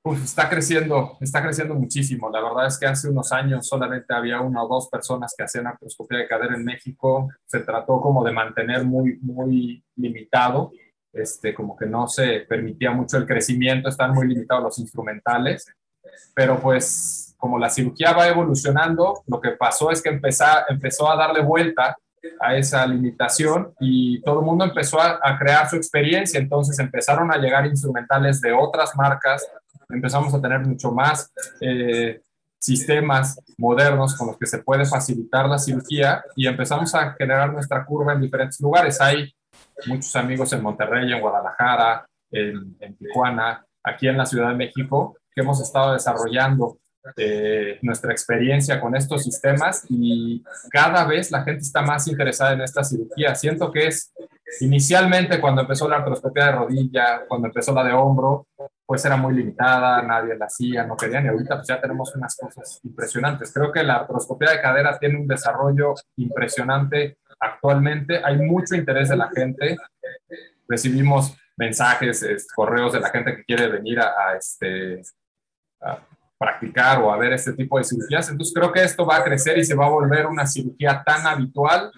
Pues 0.09 0.23
está 0.23 0.49
creciendo, 0.49 1.19
está 1.21 1.43
creciendo 1.43 1.75
muchísimo. 1.75 2.31
La 2.31 2.41
verdad 2.41 2.67
es 2.67 2.79
que 2.79 2.87
hace 2.87 3.11
unos 3.11 3.31
años 3.31 3.69
solamente 3.69 4.15
había 4.15 4.41
una 4.41 4.65
o 4.65 4.67
dos 4.67 4.89
personas 4.89 5.35
que 5.37 5.45
hacían 5.45 5.67
artroscopía 5.67 6.21
de 6.21 6.27
cadera 6.27 6.55
en 6.55 6.65
México. 6.65 7.29
Se 7.45 7.61
trató 7.61 8.01
como 8.01 8.25
de 8.25 8.33
mantener 8.33 8.87
muy, 8.87 9.19
muy 9.21 9.85
limitado, 9.97 10.73
este, 11.13 11.53
como 11.53 11.77
que 11.77 11.85
no 11.85 12.09
se 12.09 12.41
permitía 12.49 12.91
mucho 12.91 13.19
el 13.19 13.27
crecimiento, 13.27 13.91
están 13.91 14.15
muy 14.15 14.27
limitados 14.27 14.63
los 14.63 14.79
instrumentales. 14.79 15.67
Pero 16.35 16.59
pues 16.59 17.35
como 17.37 17.59
la 17.59 17.69
cirugía 17.69 18.15
va 18.15 18.29
evolucionando, 18.29 19.23
lo 19.27 19.43
que 19.43 19.51
pasó 19.51 19.91
es 19.91 20.01
que 20.01 20.09
empezó, 20.09 20.47
empezó 20.71 21.11
a 21.11 21.17
darle 21.17 21.43
vuelta 21.43 21.95
a 22.41 22.57
esa 22.57 22.87
limitación 22.87 23.73
y 23.81 24.21
todo 24.23 24.41
el 24.41 24.47
mundo 24.47 24.65
empezó 24.65 25.01
a, 25.01 25.39
crear 25.39 25.69
su 25.69 25.77
experiencia, 25.77 26.41
entonces 26.41 26.79
empezaron 26.79 27.33
a 27.33 27.37
llegar 27.37 27.67
instrumentales 27.67 28.41
de 28.41 28.53
otras 28.53 28.95
marcas, 28.97 29.47
empezamos 29.89 30.33
a 30.35 30.41
tener 30.41 30.61
mucho 30.61 30.93
más 30.93 31.33
eh, 31.61 32.21
sistemas 32.59 33.41
modernos 33.57 34.17
con 34.17 34.29
los 34.29 34.39
que 34.39 34.47
se 34.47 34.59
puede 34.59 34.85
facilitar 34.85 35.49
la 35.49 35.59
cirugía 35.59 36.23
y 36.35 36.47
empezamos 36.47 36.95
a 36.95 37.13
generar 37.13 37.53
nuestra 37.53 37.85
curva 37.85 38.13
en 38.13 38.21
diferentes 38.21 38.61
lugares. 38.61 39.01
Hay 39.01 39.33
muchos 39.87 40.15
amigos 40.17 40.53
en 40.53 40.63
Monterrey, 40.63 41.13
en 41.13 41.21
Guadalajara, 41.21 42.07
en, 42.31 42.77
en 42.81 42.97
Tijuana, 42.97 43.65
aquí 43.83 44.09
en 44.09 44.19
la 44.19 44.27
Ciudad 44.27 44.51
de 44.51 44.57
México, 44.57 45.17
que 45.35 45.41
hemos 45.41 45.61
estado 45.61 45.93
desarrollando 45.93 46.79
eh, 47.17 47.79
nuestra 47.83 48.13
experiencia 48.13 48.81
con 48.81 48.95
estos 48.95 49.23
sistemas 49.23 49.85
y 49.89 50.43
cada 50.71 51.05
vez 51.07 51.31
la 51.31 51.43
gente 51.43 51.63
está 51.63 51.81
más 51.81 52.07
interesada 52.09 52.53
en 52.53 52.61
esta 52.61 52.85
cirugía. 52.85 53.35
Siento 53.35 53.73
que 53.73 53.87
es 53.87 54.13
inicialmente 54.61 55.41
cuando 55.41 55.63
empezó 55.63 55.89
la 55.89 55.97
artroscopia 55.97 56.47
de 56.47 56.53
rodilla, 56.53 57.27
cuando 57.27 57.49
empezó 57.49 57.73
la 57.73 57.85
de 57.85 57.93
hombro, 57.93 58.47
pues 58.87 59.05
era 59.05 59.17
muy 59.17 59.35
limitada, 59.35 60.03
nadie 60.03 60.37
la 60.37 60.47
hacía, 60.47 60.85
no 60.85 60.97
querían 60.97 61.27
y 61.27 61.29
ahorita 61.29 61.57
pues 61.57 61.69
ya 61.69 61.81
tenemos 61.81 62.15
unas 62.15 62.37
cosas 62.37 62.81
impresionantes. 62.85 63.53
Creo 63.53 63.71
que 63.71 63.83
la 63.83 63.97
artroscopia 63.97 64.51
de 64.51 64.61
cadera 64.61 64.99
tiene 64.99 65.19
un 65.19 65.27
desarrollo 65.27 65.95
impresionante 66.17 67.19
actualmente, 67.41 68.21
hay 68.25 68.37
mucho 68.39 68.75
interés 68.75 69.11
de 69.11 69.17
la 69.17 69.31
gente, 69.31 69.77
recibimos 70.67 71.37
mensajes, 71.57 72.47
correos 72.55 72.93
de 72.93 73.01
la 73.01 73.11
gente 73.11 73.37
que 73.37 73.45
quiere 73.45 73.69
venir 73.69 74.01
a, 74.01 74.07
a 74.07 74.37
este, 74.37 75.03
practicar 76.39 77.03
o 77.03 77.13
a 77.13 77.17
ver 77.17 77.33
este 77.33 77.53
tipo 77.53 77.79
de 77.79 77.85
cirugías. 77.85 78.29
Entonces 78.31 78.55
creo 78.55 78.73
que 78.73 78.83
esto 78.83 79.05
va 79.05 79.17
a 79.17 79.25
crecer 79.25 79.59
y 79.59 79.65
se 79.65 79.75
va 79.75 79.87
a 79.87 79.91
volver 79.91 80.27
una 80.27 80.47
cirugía 80.47 81.03
tan 81.05 81.27
habitual 81.27 81.91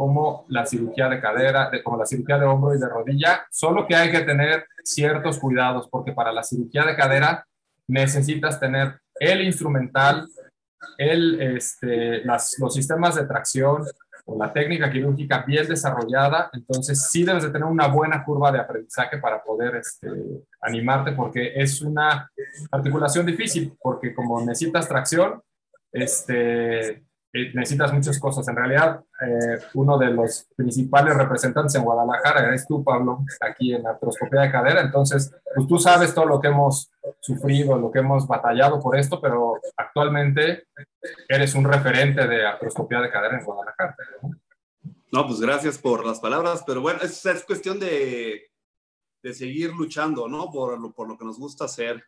como 0.00 0.46
la 0.48 0.64
cirugía 0.64 1.10
de 1.10 1.20
cadera, 1.20 1.68
de, 1.68 1.82
como 1.82 1.98
la 1.98 2.06
cirugía 2.06 2.38
de 2.38 2.46
hombro 2.46 2.74
y 2.74 2.78
de 2.78 2.88
rodilla, 2.88 3.46
solo 3.50 3.86
que 3.86 3.94
hay 3.94 4.10
que 4.10 4.22
tener 4.22 4.64
ciertos 4.82 5.38
cuidados 5.38 5.88
porque 5.90 6.12
para 6.12 6.32
la 6.32 6.42
cirugía 6.42 6.86
de 6.86 6.96
cadera 6.96 7.46
necesitas 7.86 8.58
tener 8.58 8.98
el 9.16 9.42
instrumental, 9.42 10.26
el, 10.96 11.38
este, 11.42 12.24
las, 12.24 12.56
los 12.58 12.72
sistemas 12.72 13.16
de 13.16 13.26
tracción, 13.26 13.84
la 14.38 14.50
técnica 14.50 14.90
quirúrgica 14.90 15.44
bien 15.46 15.68
desarrollada, 15.68 16.48
entonces 16.54 17.10
sí 17.10 17.22
debes 17.22 17.42
de 17.42 17.50
tener 17.50 17.68
una 17.68 17.88
buena 17.88 18.24
curva 18.24 18.50
de 18.50 18.60
aprendizaje 18.60 19.18
para 19.18 19.42
poder 19.42 19.74
este, 19.74 20.08
animarte 20.62 21.12
porque 21.12 21.52
es 21.54 21.82
una 21.82 22.30
articulación 22.70 23.26
difícil, 23.26 23.76
porque 23.78 24.14
como 24.14 24.40
necesitas 24.40 24.88
tracción, 24.88 25.42
este, 25.92 27.04
eh, 27.32 27.52
necesitas 27.54 27.92
muchas 27.92 28.18
cosas. 28.18 28.46
En 28.48 28.56
realidad, 28.56 29.04
eh, 29.20 29.58
uno 29.74 29.96
de 29.96 30.10
los 30.10 30.48
principales 30.56 31.16
representantes 31.16 31.74
en 31.76 31.84
Guadalajara 31.84 32.48
eres 32.48 32.66
tú, 32.66 32.82
Pablo, 32.82 33.24
aquí 33.40 33.72
en 33.72 33.86
artroscopía 33.86 34.42
de 34.42 34.50
cadera. 34.50 34.80
Entonces, 34.80 35.32
pues 35.54 35.68
tú 35.68 35.78
sabes 35.78 36.12
todo 36.12 36.26
lo 36.26 36.40
que 36.40 36.48
hemos 36.48 36.90
sufrido, 37.20 37.78
lo 37.78 37.92
que 37.92 38.00
hemos 38.00 38.26
batallado 38.26 38.80
por 38.80 38.98
esto, 38.98 39.20
pero 39.20 39.60
actualmente 39.76 40.64
eres 41.28 41.54
un 41.54 41.64
referente 41.64 42.26
de 42.26 42.44
artroscopía 42.44 43.00
de 43.00 43.10
cadera 43.10 43.38
en 43.38 43.44
Guadalajara. 43.44 43.96
No, 45.12 45.26
pues 45.26 45.40
gracias 45.40 45.78
por 45.78 46.04
las 46.04 46.20
palabras, 46.20 46.64
pero 46.66 46.80
bueno, 46.80 47.00
es, 47.02 47.24
es 47.26 47.44
cuestión 47.44 47.78
de, 47.78 48.50
de, 49.22 49.34
seguir 49.34 49.72
luchando, 49.72 50.28
¿no? 50.28 50.50
Por 50.50 50.94
por 50.94 51.08
lo 51.08 51.18
que 51.18 51.24
nos 51.24 51.38
gusta 51.38 51.64
hacer. 51.64 52.04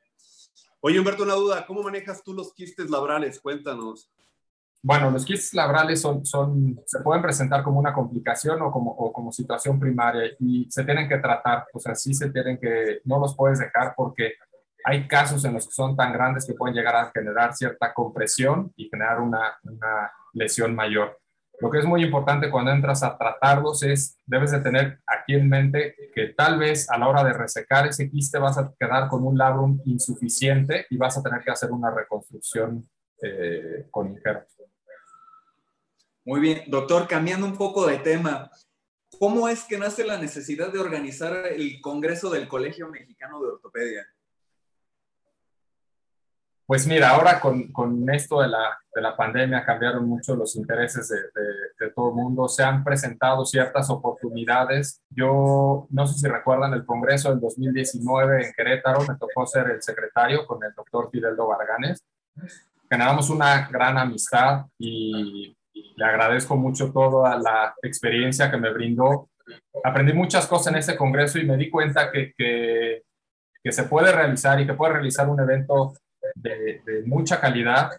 Oye, 0.80 0.98
Humberto, 0.98 1.22
una 1.22 1.34
duda, 1.34 1.66
¿cómo 1.66 1.82
manejas 1.82 2.22
tú 2.24 2.32
los 2.32 2.52
quistes 2.54 2.90
laborales? 2.90 3.40
Cuéntanos. 3.40 4.10
Bueno, 4.84 5.12
los 5.12 5.24
quistes 5.24 5.54
laborales 5.54 6.00
son, 6.00 6.26
son, 6.26 6.80
se 6.86 7.00
pueden 7.00 7.22
presentar 7.22 7.62
como 7.62 7.78
una 7.78 7.92
complicación 7.92 8.60
o 8.62 8.72
como, 8.72 8.90
o 8.90 9.12
como 9.12 9.30
situación 9.30 9.78
primaria 9.78 10.32
y 10.40 10.68
se 10.70 10.82
tienen 10.82 11.08
que 11.08 11.18
tratar, 11.18 11.66
o 11.72 11.78
sea, 11.78 11.94
sí 11.94 12.12
se 12.12 12.30
tienen 12.30 12.58
que, 12.58 13.00
no 13.04 13.20
los 13.20 13.36
puedes 13.36 13.60
dejar 13.60 13.94
porque 13.96 14.34
hay 14.84 15.06
casos 15.06 15.44
en 15.44 15.54
los 15.54 15.66
que 15.66 15.72
son 15.72 15.96
tan 15.96 16.12
grandes 16.12 16.44
que 16.44 16.54
pueden 16.54 16.74
llegar 16.74 16.96
a 16.96 17.12
generar 17.14 17.54
cierta 17.54 17.94
compresión 17.94 18.72
y 18.76 18.88
generar 18.88 19.20
una, 19.20 19.56
una 19.62 20.10
lesión 20.32 20.74
mayor. 20.74 21.16
Lo 21.60 21.70
que 21.70 21.78
es 21.78 21.84
muy 21.84 22.02
importante 22.02 22.50
cuando 22.50 22.72
entras 22.72 23.04
a 23.04 23.16
tratarlos 23.16 23.84
es, 23.84 24.18
debes 24.26 24.50
de 24.50 24.62
tener 24.62 24.98
aquí 25.06 25.34
en 25.34 25.48
mente 25.48 25.94
que 26.12 26.34
tal 26.36 26.58
vez 26.58 26.90
a 26.90 26.98
la 26.98 27.06
hora 27.06 27.22
de 27.22 27.32
resecar 27.32 27.86
ese 27.86 28.10
quiste 28.10 28.40
vas 28.40 28.58
a 28.58 28.72
quedar 28.76 29.08
con 29.08 29.24
un 29.24 29.38
labrum 29.38 29.80
insuficiente 29.84 30.86
y 30.90 30.96
vas 30.96 31.16
a 31.16 31.22
tener 31.22 31.40
que 31.44 31.52
hacer 31.52 31.70
una 31.70 31.92
reconstrucción 31.94 32.84
eh, 33.22 33.86
con 33.92 34.08
injerto. 34.08 34.51
Muy 36.24 36.40
bien, 36.40 36.62
doctor, 36.68 37.08
cambiando 37.08 37.46
un 37.46 37.56
poco 37.56 37.86
de 37.86 37.98
tema, 37.98 38.48
¿cómo 39.18 39.48
es 39.48 39.64
que 39.64 39.76
nace 39.76 40.04
la 40.04 40.18
necesidad 40.18 40.72
de 40.72 40.78
organizar 40.78 41.46
el 41.46 41.80
Congreso 41.80 42.30
del 42.30 42.46
Colegio 42.46 42.88
Mexicano 42.88 43.40
de 43.40 43.48
Ortopedia? 43.48 44.06
Pues 46.64 46.86
mira, 46.86 47.10
ahora 47.10 47.40
con, 47.40 47.72
con 47.72 48.08
esto 48.08 48.40
de 48.40 48.48
la, 48.48 48.78
de 48.94 49.02
la, 49.02 49.16
pandemia 49.16 49.64
cambiaron 49.64 50.08
mucho 50.08 50.36
los 50.36 50.54
intereses 50.54 51.08
de, 51.08 51.18
de, 51.78 51.90
todo 51.92 52.10
el 52.10 52.14
mundo, 52.14 52.48
se 52.48 52.62
han 52.62 52.84
presentado 52.84 53.44
ciertas 53.44 53.90
oportunidades. 53.90 55.02
Yo 55.10 55.88
no 55.90 56.06
sé 56.06 56.20
si 56.20 56.28
recuerdan 56.28 56.72
el 56.72 56.86
Congreso 56.86 57.30
del 57.30 57.40
2019 57.40 58.46
en 58.46 58.52
Querétaro, 58.52 59.00
me 59.00 59.16
tocó 59.16 59.44
ser 59.44 59.70
el 59.70 59.82
secretario 59.82 60.46
con 60.46 60.62
el 60.62 60.72
doctor 60.72 61.10
Fideldo 61.10 61.48
Varganes. 61.48 62.04
Generamos 62.88 63.28
una 63.28 63.68
gran 63.68 63.98
amistad 63.98 64.64
y 64.78 65.54
le 65.74 66.04
agradezco 66.04 66.56
mucho 66.56 66.92
toda 66.92 67.38
la 67.38 67.74
experiencia 67.82 68.50
que 68.50 68.56
me 68.56 68.72
brindó. 68.72 69.28
Aprendí 69.84 70.12
muchas 70.12 70.46
cosas 70.46 70.72
en 70.72 70.78
ese 70.78 70.96
congreso 70.96 71.38
y 71.38 71.46
me 71.46 71.56
di 71.56 71.70
cuenta 71.70 72.10
que, 72.10 72.32
que, 72.36 73.02
que 73.62 73.72
se 73.72 73.84
puede 73.84 74.12
realizar 74.12 74.60
y 74.60 74.66
que 74.66 74.74
puede 74.74 74.94
realizar 74.94 75.28
un 75.28 75.40
evento 75.40 75.94
de, 76.34 76.82
de, 76.84 77.02
mucha 77.06 77.40
calidad. 77.40 77.90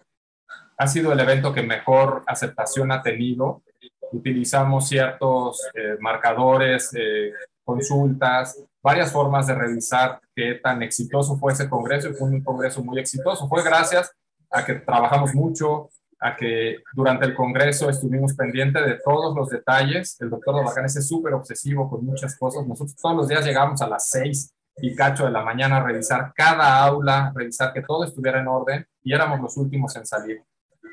Ha 0.77 0.87
sido 0.87 1.13
el 1.13 1.19
evento 1.19 1.53
que 1.53 1.61
mejor 1.61 2.23
aceptación 2.27 2.91
ha 2.91 3.01
tenido. 3.01 3.63
Utilizamos 4.11 4.87
ciertos 4.87 5.61
eh, 5.73 5.97
marcadores, 5.99 6.93
eh, 6.95 7.31
consultas, 7.63 8.63
varias 8.81 9.11
formas 9.11 9.47
de 9.47 9.55
revisar 9.55 10.19
qué 10.35 10.55
tan 10.55 10.83
exitoso 10.83 11.37
fue 11.37 11.53
ese 11.53 11.69
congreso 11.69 12.09
y 12.09 12.13
fue 12.13 12.29
un 12.29 12.43
congreso 12.43 12.83
muy 12.83 12.99
exitoso. 12.99 13.47
Fue 13.47 13.63
gracias 13.63 14.11
a 14.51 14.65
que 14.65 14.75
trabajamos 14.75 15.33
mucho, 15.33 15.89
a 16.23 16.37
que 16.37 16.77
durante 16.93 17.25
el 17.25 17.35
Congreso 17.35 17.89
estuvimos 17.89 18.33
pendientes 18.33 18.85
de 18.85 18.99
todos 19.03 19.35
los 19.35 19.49
detalles. 19.49 20.19
El 20.21 20.29
doctor 20.29 20.55
Dobacanes 20.55 20.95
es 20.95 21.07
súper 21.07 21.33
obsesivo 21.33 21.89
con 21.89 22.05
muchas 22.05 22.37
cosas. 22.37 22.65
Nosotros 22.65 22.95
todos 22.95 23.17
los 23.17 23.27
días 23.27 23.45
llegamos 23.45 23.81
a 23.81 23.89
las 23.89 24.09
seis 24.09 24.53
y 24.77 24.95
cacho 24.95 25.25
de 25.25 25.31
la 25.31 25.43
mañana 25.43 25.77
a 25.77 25.83
revisar 25.83 26.31
cada 26.33 26.81
aula, 26.83 27.33
revisar 27.35 27.73
que 27.73 27.81
todo 27.81 28.05
estuviera 28.05 28.39
en 28.39 28.47
orden 28.47 28.87
y 29.03 29.13
éramos 29.13 29.41
los 29.41 29.57
últimos 29.57 29.95
en 29.97 30.05
salir. 30.05 30.41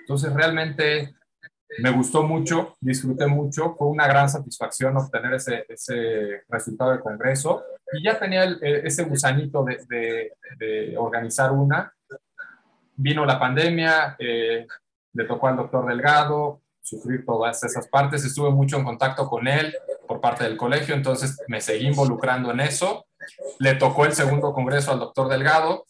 Entonces 0.01 0.33
realmente 0.33 1.15
me 1.79 1.91
gustó 1.91 2.25
mucho, 2.25 2.77
disfruté 2.81 3.29
mucho, 3.29 3.77
fue 3.77 3.87
una 3.87 4.09
gran 4.09 4.29
satisfacción 4.29 4.97
obtener 4.97 5.35
ese, 5.35 5.65
ese 5.69 6.43
resultado 6.49 6.91
del 6.91 7.01
Congreso 7.01 7.63
y 7.93 8.03
ya 8.03 8.19
tenía 8.19 8.43
el, 8.43 8.59
ese 8.63 9.05
gusanito 9.05 9.63
de, 9.63 9.79
de, 9.89 10.33
de, 10.59 10.99
organizar 10.99 11.53
una. 11.53 11.93
Vino 12.97 13.25
la 13.25 13.39
pandemia, 13.39 14.17
eh, 14.19 14.67
le 15.12 15.25
tocó 15.25 15.49
al 15.49 15.57
doctor 15.57 15.87
Delgado 15.87 16.61
sufrir 16.83 17.25
todas 17.25 17.62
esas 17.62 17.88
partes, 17.88 18.25
estuve 18.25 18.50
mucho 18.50 18.76
en 18.76 18.85
contacto 18.85 19.29
con 19.29 19.47
él 19.47 19.75
por 20.09 20.21
parte 20.21 20.45
del 20.45 20.57
colegio, 20.57 20.95
entonces 20.95 21.38
me 21.47 21.61
seguí 21.61 21.87
involucrando 21.87 22.50
en 22.50 22.61
eso. 22.61 23.07
Le 23.59 23.75
tocó 23.75 24.07
el 24.07 24.12
segundo 24.12 24.52
congreso 24.52 24.90
al 24.90 24.99
doctor 24.99 25.29
Delgado 25.29 25.85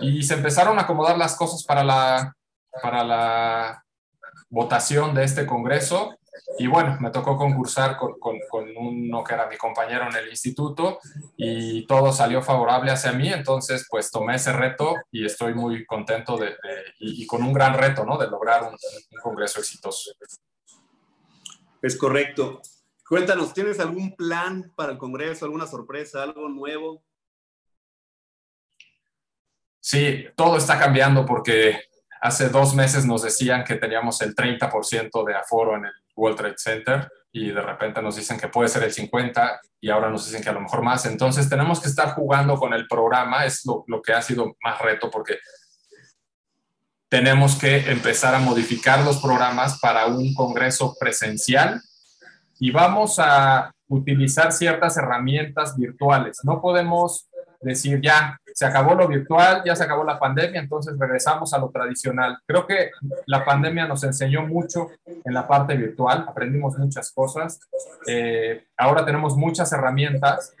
y 0.00 0.22
se 0.22 0.34
empezaron 0.34 0.78
a 0.78 0.82
acomodar 0.82 1.18
las 1.18 1.36
cosas 1.36 1.64
para 1.64 1.84
la, 1.84 2.34
para 2.82 3.04
la 3.04 3.84
votación 4.48 5.14
de 5.14 5.24
este 5.24 5.46
congreso 5.46 6.18
y 6.58 6.66
bueno, 6.66 6.96
me 7.00 7.10
tocó 7.10 7.36
concursar 7.36 7.96
con, 7.96 8.18
con, 8.18 8.38
con, 8.48 8.68
uno 8.76 9.24
que 9.24 9.34
era 9.34 9.48
mi 9.48 9.56
compañero 9.56 10.06
en 10.08 10.16
el 10.16 10.28
instituto 10.28 10.98
y 11.36 11.86
todo 11.86 12.12
salió 12.12 12.42
favorable 12.42 12.90
hacia 12.90 13.12
mí, 13.12 13.32
entonces 13.32 13.86
pues 13.90 14.10
tomé 14.10 14.36
ese 14.36 14.52
reto 14.52 14.94
y 15.10 15.24
estoy 15.24 15.54
muy 15.54 15.84
contento 15.86 16.36
de, 16.36 16.46
de 16.46 16.84
y, 17.00 17.22
y, 17.22 17.26
con 17.26 17.42
un 17.42 17.52
gran 17.52 17.74
reto, 17.74 18.04
¿no? 18.04 18.18
De 18.18 18.28
lograr 18.28 18.62
un, 18.62 18.70
un 18.70 19.20
congreso 19.22 19.60
exitoso. 19.60 20.12
Es 21.82 21.96
correcto. 21.96 22.60
Cuéntanos, 23.08 23.52
¿tienes 23.52 23.80
algún 23.80 24.14
plan 24.14 24.72
para 24.76 24.92
el 24.92 24.98
Congreso, 24.98 25.44
alguna 25.44 25.66
sorpresa, 25.66 26.22
algo 26.22 26.48
nuevo? 26.48 27.02
Sí, 29.80 30.26
todo 30.36 30.58
está 30.58 30.78
cambiando 30.78 31.26
porque 31.26 31.80
hace 32.20 32.50
dos 32.50 32.74
meses 32.74 33.06
nos 33.06 33.22
decían 33.22 33.64
que 33.64 33.76
teníamos 33.76 34.20
el 34.20 34.34
30% 34.34 35.24
de 35.24 35.34
aforo 35.34 35.74
en 35.76 35.86
el 35.86 35.92
World 36.16 36.36
Trade 36.36 36.54
Center 36.58 37.08
y 37.32 37.50
de 37.50 37.62
repente 37.62 38.02
nos 38.02 38.16
dicen 38.16 38.38
que 38.38 38.48
puede 38.48 38.68
ser 38.68 38.82
el 38.82 38.92
50 38.92 39.60
y 39.80 39.90
ahora 39.90 40.10
nos 40.10 40.26
dicen 40.26 40.42
que 40.42 40.48
a 40.48 40.52
lo 40.52 40.60
mejor 40.60 40.82
más. 40.82 41.06
Entonces 41.06 41.48
tenemos 41.48 41.80
que 41.80 41.88
estar 41.88 42.14
jugando 42.14 42.56
con 42.56 42.74
el 42.74 42.86
programa, 42.86 43.44
es 43.44 43.64
lo, 43.64 43.84
lo 43.86 44.02
que 44.02 44.12
ha 44.12 44.22
sido 44.22 44.56
más 44.62 44.80
reto 44.80 45.10
porque 45.10 45.38
tenemos 47.08 47.56
que 47.56 47.90
empezar 47.90 48.34
a 48.34 48.38
modificar 48.38 49.04
los 49.04 49.20
programas 49.20 49.80
para 49.80 50.06
un 50.06 50.32
congreso 50.34 50.96
presencial 50.98 51.80
y 52.60 52.70
vamos 52.70 53.18
a 53.18 53.72
utilizar 53.88 54.52
ciertas 54.52 54.96
herramientas 54.96 55.76
virtuales. 55.76 56.38
No 56.44 56.60
podemos 56.60 57.28
decir 57.60 58.00
ya, 58.00 58.39
se 58.54 58.66
acabó 58.66 58.94
lo 58.94 59.08
virtual, 59.08 59.62
ya 59.64 59.74
se 59.74 59.84
acabó 59.84 60.04
la 60.04 60.18
pandemia, 60.18 60.60
entonces 60.60 60.94
regresamos 60.98 61.52
a 61.52 61.58
lo 61.58 61.70
tradicional. 61.70 62.38
Creo 62.46 62.66
que 62.66 62.90
la 63.26 63.44
pandemia 63.44 63.86
nos 63.86 64.04
enseñó 64.04 64.46
mucho 64.46 64.90
en 65.06 65.34
la 65.34 65.46
parte 65.46 65.76
virtual, 65.76 66.24
aprendimos 66.28 66.78
muchas 66.78 67.12
cosas, 67.12 67.60
eh, 68.06 68.66
ahora 68.76 69.04
tenemos 69.04 69.36
muchas 69.36 69.72
herramientas 69.72 70.54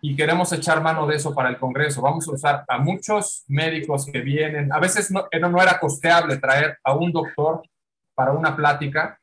y 0.00 0.14
queremos 0.14 0.52
echar 0.52 0.80
mano 0.80 1.06
de 1.06 1.16
eso 1.16 1.34
para 1.34 1.48
el 1.48 1.58
Congreso. 1.58 2.02
Vamos 2.02 2.28
a 2.28 2.32
usar 2.32 2.64
a 2.68 2.78
muchos 2.78 3.44
médicos 3.48 4.06
que 4.06 4.20
vienen, 4.20 4.72
a 4.72 4.78
veces 4.78 5.10
no, 5.10 5.26
no 5.32 5.62
era 5.62 5.78
costeable 5.80 6.36
traer 6.36 6.78
a 6.84 6.94
un 6.94 7.12
doctor 7.12 7.62
para 8.14 8.32
una 8.32 8.56
plática, 8.56 9.18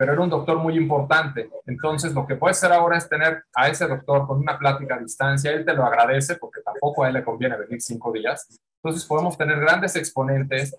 pero 0.00 0.14
era 0.14 0.22
un 0.22 0.30
doctor 0.30 0.56
muy 0.56 0.78
importante. 0.78 1.50
Entonces, 1.66 2.14
lo 2.14 2.26
que 2.26 2.34
puede 2.34 2.54
ser 2.54 2.72
ahora 2.72 2.96
es 2.96 3.06
tener 3.06 3.44
a 3.54 3.68
ese 3.68 3.86
doctor 3.86 4.26
con 4.26 4.38
una 4.38 4.58
plática 4.58 4.94
a 4.94 4.98
distancia. 4.98 5.52
Él 5.52 5.62
te 5.62 5.74
lo 5.74 5.84
agradece 5.84 6.36
porque 6.36 6.62
tampoco 6.62 7.04
a 7.04 7.08
él 7.08 7.12
le 7.12 7.22
conviene 7.22 7.58
venir 7.58 7.82
cinco 7.82 8.10
días. 8.10 8.46
Entonces, 8.82 9.04
podemos 9.04 9.36
tener 9.36 9.60
grandes 9.60 9.96
exponentes 9.96 10.74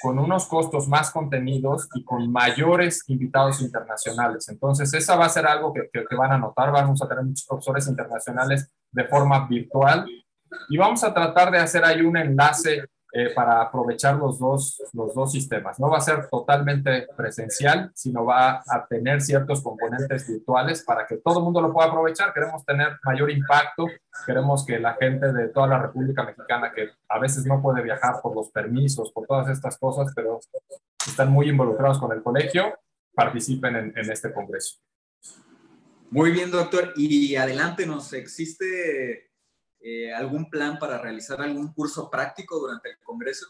con 0.00 0.20
unos 0.20 0.46
costos 0.46 0.86
más 0.86 1.10
contenidos 1.10 1.88
y 1.96 2.04
con 2.04 2.30
mayores 2.30 3.02
invitados 3.08 3.60
internacionales. 3.60 4.48
Entonces, 4.48 4.94
esa 4.94 5.16
va 5.16 5.24
a 5.24 5.30
ser 5.30 5.48
algo 5.48 5.74
que, 5.74 5.90
que, 5.92 6.04
que 6.08 6.14
van 6.14 6.30
a 6.30 6.38
notar. 6.38 6.70
Vamos 6.70 7.02
a 7.02 7.08
tener 7.08 7.24
muchos 7.24 7.46
profesores 7.48 7.88
internacionales 7.88 8.70
de 8.92 9.04
forma 9.06 9.48
virtual 9.48 10.06
y 10.68 10.78
vamos 10.78 11.02
a 11.02 11.12
tratar 11.12 11.50
de 11.50 11.58
hacer 11.58 11.84
ahí 11.84 12.02
un 12.02 12.16
enlace 12.16 12.84
eh, 13.12 13.30
para 13.34 13.60
aprovechar 13.60 14.16
los 14.16 14.38
dos, 14.38 14.80
los 14.92 15.14
dos 15.14 15.32
sistemas. 15.32 15.80
No 15.80 15.90
va 15.90 15.98
a 15.98 16.00
ser 16.00 16.28
totalmente 16.28 17.08
presencial, 17.16 17.90
sino 17.94 18.24
va 18.24 18.62
a 18.66 18.86
tener 18.88 19.20
ciertos 19.20 19.62
componentes 19.62 20.28
virtuales 20.28 20.84
para 20.84 21.06
que 21.06 21.16
todo 21.16 21.38
el 21.38 21.44
mundo 21.44 21.60
lo 21.60 21.72
pueda 21.72 21.88
aprovechar. 21.88 22.32
Queremos 22.32 22.64
tener 22.64 22.98
mayor 23.04 23.30
impacto, 23.30 23.86
queremos 24.24 24.64
que 24.64 24.78
la 24.78 24.94
gente 24.94 25.32
de 25.32 25.48
toda 25.48 25.66
la 25.66 25.78
República 25.78 26.22
Mexicana, 26.22 26.72
que 26.72 26.90
a 27.08 27.18
veces 27.18 27.44
no 27.46 27.60
puede 27.60 27.82
viajar 27.82 28.20
por 28.22 28.34
los 28.36 28.50
permisos, 28.50 29.10
por 29.12 29.26
todas 29.26 29.48
estas 29.48 29.76
cosas, 29.78 30.12
pero 30.14 30.38
están 31.04 31.32
muy 31.32 31.48
involucrados 31.48 31.98
con 31.98 32.12
el 32.12 32.22
colegio, 32.22 32.78
participen 33.14 33.76
en, 33.76 33.92
en 33.96 34.12
este 34.12 34.32
congreso. 34.32 34.78
Muy 36.10 36.30
bien, 36.30 36.50
doctor. 36.50 36.92
Y 36.96 37.36
adelante, 37.36 37.86
¿nos 37.86 38.12
existe 38.12 39.29
eh, 39.82 40.12
algún 40.12 40.50
plan 40.50 40.78
para 40.78 40.98
realizar 40.98 41.40
algún 41.40 41.72
curso 41.72 42.10
práctico 42.10 42.58
durante 42.58 42.90
el 42.90 42.98
Congreso? 42.98 43.46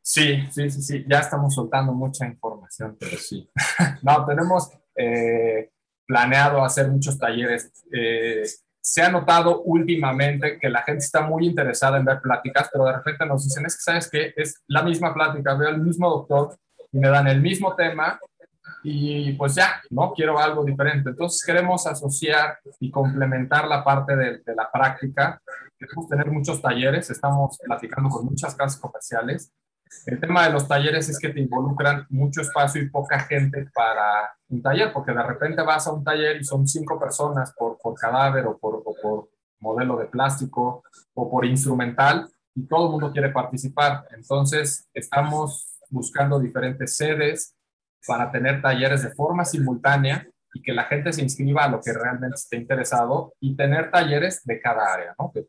Sí, 0.00 0.48
sí, 0.50 0.70
sí, 0.70 0.82
sí, 0.82 1.04
ya 1.08 1.18
estamos 1.18 1.54
soltando 1.54 1.92
mucha 1.92 2.26
información, 2.26 2.96
pero 2.98 3.16
sí. 3.16 3.48
no, 4.02 4.24
tenemos 4.24 4.70
eh, 4.94 5.70
planeado 6.06 6.64
hacer 6.64 6.88
muchos 6.88 7.18
talleres. 7.18 7.70
Eh, 7.92 8.44
se 8.80 9.02
ha 9.02 9.10
notado 9.10 9.62
últimamente 9.62 10.58
que 10.58 10.70
la 10.70 10.82
gente 10.82 11.04
está 11.04 11.20
muy 11.20 11.46
interesada 11.46 11.98
en 11.98 12.04
ver 12.04 12.20
pláticas, 12.20 12.68
pero 12.72 12.86
de 12.86 12.92
repente 12.92 13.26
nos 13.26 13.44
dicen, 13.44 13.66
es 13.66 13.76
que 13.76 13.82
sabes 13.82 14.10
que 14.10 14.32
es 14.36 14.62
la 14.68 14.82
misma 14.82 15.12
plática, 15.12 15.54
veo 15.54 15.68
al 15.68 15.80
mismo 15.80 16.08
doctor 16.08 16.56
y 16.90 16.98
me 16.98 17.08
dan 17.08 17.28
el 17.28 17.40
mismo 17.40 17.74
tema 17.74 18.18
y 18.82 19.32
pues 19.32 19.54
ya, 19.54 19.82
¿no? 19.90 20.12
Quiero 20.12 20.38
algo 20.38 20.64
diferente. 20.64 21.10
Entonces 21.10 21.42
queremos 21.44 21.86
asociar 21.86 22.58
y 22.78 22.90
complementar 22.90 23.68
la 23.68 23.84
parte 23.84 24.16
de, 24.16 24.42
la 24.54 24.70
práctica. 24.70 25.40
Queremos 25.78 26.08
tener 26.08 26.30
muchos 26.30 26.60
talleres, 26.62 27.10
estamos 27.10 27.58
platicando 27.62 28.08
con 28.08 28.26
muchas 28.26 28.54
casas 28.54 28.80
comerciales. 28.80 29.52
El 30.06 30.20
tema 30.20 30.46
de 30.46 30.52
los 30.52 30.68
talleres 30.68 31.08
es 31.08 31.18
que 31.18 31.30
te 31.30 31.40
involucran 31.40 32.06
mucho 32.10 32.42
espacio 32.42 32.80
y 32.80 32.90
poca 32.90 33.18
gente 33.20 33.68
para 33.74 34.32
un 34.48 34.62
taller, 34.62 34.92
porque 34.92 35.12
de 35.12 35.22
repente 35.22 35.62
vas 35.62 35.86
a 35.86 35.92
un 35.92 36.04
taller 36.04 36.40
y 36.40 36.44
son 36.44 36.66
cinco 36.66 36.98
personas 36.98 37.52
por, 37.52 37.76
por 37.78 37.94
cadáver 37.94 38.46
o 38.46 38.56
por, 38.56 38.82
o 38.84 38.94
por 39.02 39.30
modelo 39.58 39.96
de 39.96 40.06
plástico 40.06 40.84
o 41.14 41.30
por 41.30 41.44
instrumental 41.44 42.30
y 42.54 42.66
todo 42.66 42.86
el 42.86 42.92
mundo 42.92 43.12
quiere 43.12 43.30
participar. 43.30 44.06
Entonces 44.10 44.88
estamos 44.94 45.78
buscando 45.88 46.38
diferentes 46.38 46.96
sedes, 46.96 47.54
para 48.06 48.30
tener 48.30 48.62
talleres 48.62 49.02
de 49.02 49.10
forma 49.10 49.44
simultánea 49.44 50.26
y 50.52 50.62
que 50.62 50.72
la 50.72 50.84
gente 50.84 51.12
se 51.12 51.22
inscriba 51.22 51.64
a 51.64 51.68
lo 51.68 51.80
que 51.80 51.92
realmente 51.92 52.34
esté 52.34 52.56
interesado 52.56 53.34
y 53.40 53.56
tener 53.56 53.90
talleres 53.90 54.44
de 54.44 54.60
cada 54.60 54.92
área, 54.92 55.14
¿no? 55.18 55.30
de 55.34 55.46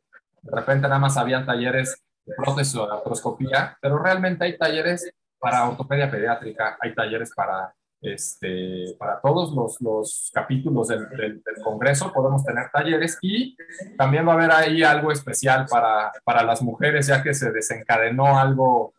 repente 0.52 0.88
nada 0.88 1.00
más 1.00 1.18
habían 1.18 1.46
talleres 1.46 2.04
de 2.26 2.36
prótesis 2.36 2.76
o 2.76 2.88
de 2.88 2.94
artroscopía, 2.94 3.78
pero 3.82 3.98
realmente 3.98 4.46
hay 4.46 4.58
talleres 4.58 5.12
para 5.40 5.68
ortopedia 5.68 6.10
pediátrica, 6.10 6.78
hay 6.80 6.94
talleres 6.94 7.32
para, 7.36 7.74
este, 8.02 8.96
para 9.00 9.20
todos 9.22 9.54
los, 9.54 9.82
los 9.82 10.32
capítulos 10.34 10.88
del, 10.88 11.10
del, 11.10 11.42
Congreso, 11.64 12.12
podemos 12.14 12.44
tener 12.44 12.70
talleres 12.72 13.18
y 13.22 13.56
también 13.98 14.28
va 14.28 14.34
a 14.34 14.36
haber 14.36 14.52
ahí 14.52 14.84
algo 14.84 15.12
especial 15.12 15.66
para, 15.70 16.12
para 16.24 16.44
las 16.44 16.62
mujeres, 16.62 17.08
ya 17.08 17.24
que 17.24 17.34
se 17.34 17.52
desencadenó 17.52 18.40
algo 18.40 18.94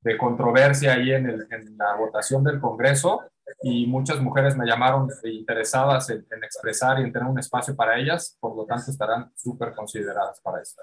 de 0.00 0.16
controversia 0.16 0.94
ahí 0.94 1.12
en, 1.12 1.28
el, 1.28 1.46
en, 1.50 1.76
la 1.76 1.96
votación 1.96 2.44
del 2.44 2.60
Congreso 2.60 3.22
y 3.62 3.86
muchas 3.86 4.20
mujeres 4.20 4.56
me 4.56 4.66
llamaron 4.66 5.08
interesadas 5.24 6.10
en, 6.10 6.24
expresar 6.42 7.00
y 7.00 7.04
en 7.04 7.12
tener 7.12 7.28
un 7.28 7.38
espacio 7.38 7.74
para 7.74 7.98
ellas, 7.98 8.36
por 8.38 8.56
lo 8.56 8.64
tanto 8.64 8.90
estarán 8.90 9.32
súper 9.36 9.74
consideradas 9.74 10.40
para 10.40 10.62
esto. 10.62 10.82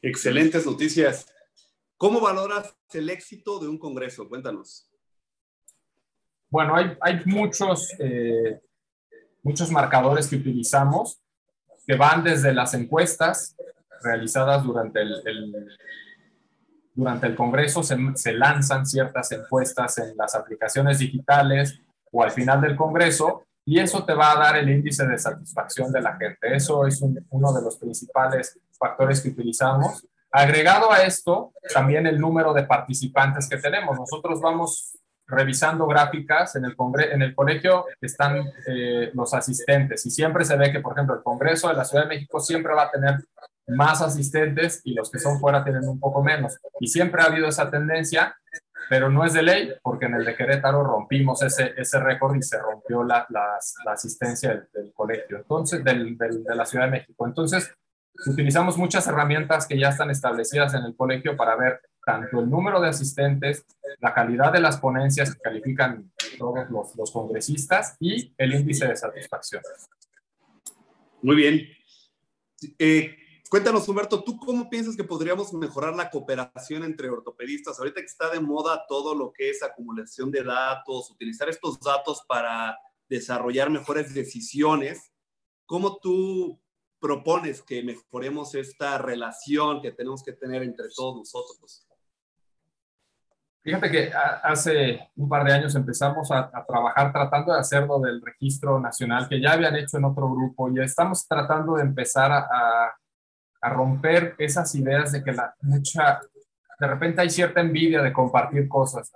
Excelentes 0.00 0.64
noticias. 0.64 1.26
¿Cómo 1.96 2.20
valoras 2.20 2.76
el 2.92 3.10
éxito 3.10 3.58
de 3.58 3.68
un 3.68 3.78
Congreso? 3.78 4.28
Cuéntanos. 4.28 4.88
Bueno, 6.48 6.76
hay, 6.76 6.96
hay 7.00 7.22
muchos, 7.26 7.92
eh, 7.98 8.60
muchos 9.42 9.70
marcadores 9.70 10.28
que 10.28 10.36
utilizamos 10.36 11.20
que 11.86 11.96
van 11.96 12.22
desde 12.22 12.52
las 12.52 12.74
encuestas 12.74 13.56
realizadas 14.02 14.62
durante 14.62 15.00
el, 15.00 15.22
el 15.26 15.78
durante 16.98 17.28
el 17.28 17.36
Congreso 17.36 17.84
se, 17.84 18.32
lanzan 18.32 18.84
ciertas 18.84 19.30
encuestas 19.30 19.98
en 19.98 20.16
las 20.16 20.34
aplicaciones 20.34 20.98
digitales 20.98 21.80
o 22.10 22.24
al 22.24 22.32
final 22.32 22.60
del 22.60 22.74
Congreso 22.74 23.44
y 23.64 23.78
eso 23.78 24.04
te 24.04 24.14
va 24.14 24.32
a 24.32 24.38
dar 24.38 24.56
el 24.56 24.68
índice 24.68 25.06
de 25.06 25.16
satisfacción 25.16 25.92
de 25.92 26.00
la 26.00 26.16
gente. 26.16 26.56
Eso 26.56 26.84
es 26.88 27.00
uno 27.00 27.52
de 27.52 27.62
los 27.62 27.76
principales 27.76 28.58
factores 28.76 29.20
que 29.20 29.28
utilizamos. 29.28 30.04
Agregado 30.32 30.90
a 30.90 31.04
esto, 31.04 31.52
también 31.72 32.04
el 32.08 32.18
número 32.18 32.52
de 32.52 32.64
participantes 32.64 33.48
que 33.48 33.58
tenemos. 33.58 33.96
Nosotros 33.96 34.40
vamos 34.40 34.98
revisando 35.28 35.86
gráficas 35.86 36.56
en 36.56 36.64
el, 36.64 36.74
en 37.12 37.22
el 37.22 37.32
colegio 37.32 37.84
están 38.00 38.42
eh, 38.66 39.12
los 39.14 39.34
asistentes 39.34 40.04
y 40.04 40.10
siempre 40.10 40.44
se 40.44 40.56
ve 40.56 40.72
que, 40.72 40.80
por 40.80 40.94
ejemplo, 40.94 41.14
el 41.14 41.22
Congreso 41.22 41.68
de 41.68 41.74
la 41.74 41.84
Ciudad 41.84 42.04
de 42.04 42.16
México 42.16 42.40
siempre 42.40 42.74
va 42.74 42.84
a 42.84 42.90
tener 42.90 43.24
más 43.68 44.02
asistentes 44.02 44.80
y 44.84 44.94
los 44.94 45.10
que 45.10 45.18
son 45.18 45.38
fuera 45.38 45.62
tienen 45.62 45.86
un 45.88 46.00
poco 46.00 46.22
menos. 46.22 46.58
Y 46.80 46.88
siempre 46.88 47.22
ha 47.22 47.26
habido 47.26 47.48
esa 47.48 47.70
tendencia, 47.70 48.36
pero 48.88 49.10
no 49.10 49.24
es 49.24 49.34
de 49.34 49.42
ley, 49.42 49.72
porque 49.82 50.06
en 50.06 50.14
el 50.14 50.24
de 50.24 50.34
Querétaro 50.34 50.82
rompimos 50.82 51.42
ese, 51.42 51.74
ese 51.76 52.00
récord 52.00 52.36
y 52.36 52.42
se 52.42 52.58
rompió 52.58 53.04
la, 53.04 53.26
la, 53.28 53.92
asistencia 53.92 54.66
del, 54.72 54.92
colegio, 54.94 55.36
entonces, 55.36 55.84
del, 55.84 56.16
del, 56.16 56.42
de 56.42 56.54
la 56.54 56.64
Ciudad 56.64 56.86
de 56.86 56.92
México. 56.92 57.26
Entonces, 57.26 57.70
utilizamos 58.26 58.78
muchas 58.78 59.06
herramientas 59.06 59.66
que 59.66 59.78
ya 59.78 59.90
están 59.90 60.10
establecidas 60.10 60.74
en 60.74 60.84
el 60.84 60.96
colegio 60.96 61.36
para 61.36 61.56
ver 61.56 61.80
tanto 62.04 62.40
el 62.40 62.48
número 62.48 62.80
de 62.80 62.88
asistentes, 62.88 63.66
la 64.00 64.14
calidad 64.14 64.50
de 64.50 64.60
las 64.60 64.78
ponencias 64.78 65.34
que 65.34 65.40
califican 65.40 66.10
todos 66.38 66.70
los, 66.70 66.96
los 66.96 67.10
congresistas 67.12 67.96
y 68.00 68.32
el 68.38 68.54
índice 68.54 68.88
de 68.88 68.96
satisfacción. 68.96 69.62
Muy 71.20 71.36
bien. 71.36 71.68
Eh, 72.78 73.16
Cuéntanos, 73.48 73.88
Humberto, 73.88 74.22
¿tú 74.22 74.36
cómo 74.36 74.68
piensas 74.68 74.94
que 74.94 75.04
podríamos 75.04 75.54
mejorar 75.54 75.94
la 75.96 76.10
cooperación 76.10 76.84
entre 76.84 77.08
ortopedistas? 77.08 77.78
Ahorita 77.78 78.00
que 78.00 78.06
está 78.06 78.28
de 78.28 78.40
moda 78.40 78.84
todo 78.86 79.14
lo 79.14 79.32
que 79.32 79.48
es 79.48 79.62
acumulación 79.62 80.30
de 80.30 80.44
datos, 80.44 81.10
utilizar 81.10 81.48
estos 81.48 81.80
datos 81.80 82.22
para 82.28 82.78
desarrollar 83.08 83.70
mejores 83.70 84.12
decisiones, 84.12 85.12
¿cómo 85.64 85.96
tú 85.96 86.60
propones 87.00 87.62
que 87.62 87.82
mejoremos 87.82 88.54
esta 88.54 88.98
relación 88.98 89.80
que 89.80 89.92
tenemos 89.92 90.22
que 90.22 90.32
tener 90.32 90.62
entre 90.62 90.88
todos 90.94 91.16
nosotros? 91.16 91.86
Fíjate 93.62 93.90
que 93.90 94.12
hace 94.42 95.08
un 95.16 95.26
par 95.26 95.46
de 95.46 95.54
años 95.54 95.74
empezamos 95.74 96.30
a, 96.30 96.50
trabajar 96.66 97.12
tratando 97.12 97.54
de 97.54 97.60
hacerlo 97.60 97.98
del 97.98 98.20
registro 98.20 98.78
nacional 98.78 99.26
que 99.26 99.40
ya 99.40 99.52
habían 99.52 99.76
hecho 99.76 99.96
en 99.96 100.04
otro 100.04 100.30
grupo 100.30 100.70
y 100.70 100.80
estamos 100.80 101.26
tratando 101.26 101.76
de 101.76 101.82
empezar 101.82 102.30
a 102.30 102.94
a 103.07 103.07
romper 103.62 104.34
esas 104.38 104.74
ideas 104.74 105.12
de 105.12 105.22
que 105.22 105.32
la 105.32 105.54
mucha, 105.62 106.20
de 106.78 106.86
repente 106.86 107.20
hay 107.20 107.30
cierta 107.30 107.60
envidia 107.60 108.02
de 108.02 108.12
compartir 108.12 108.68
cosas. 108.68 109.12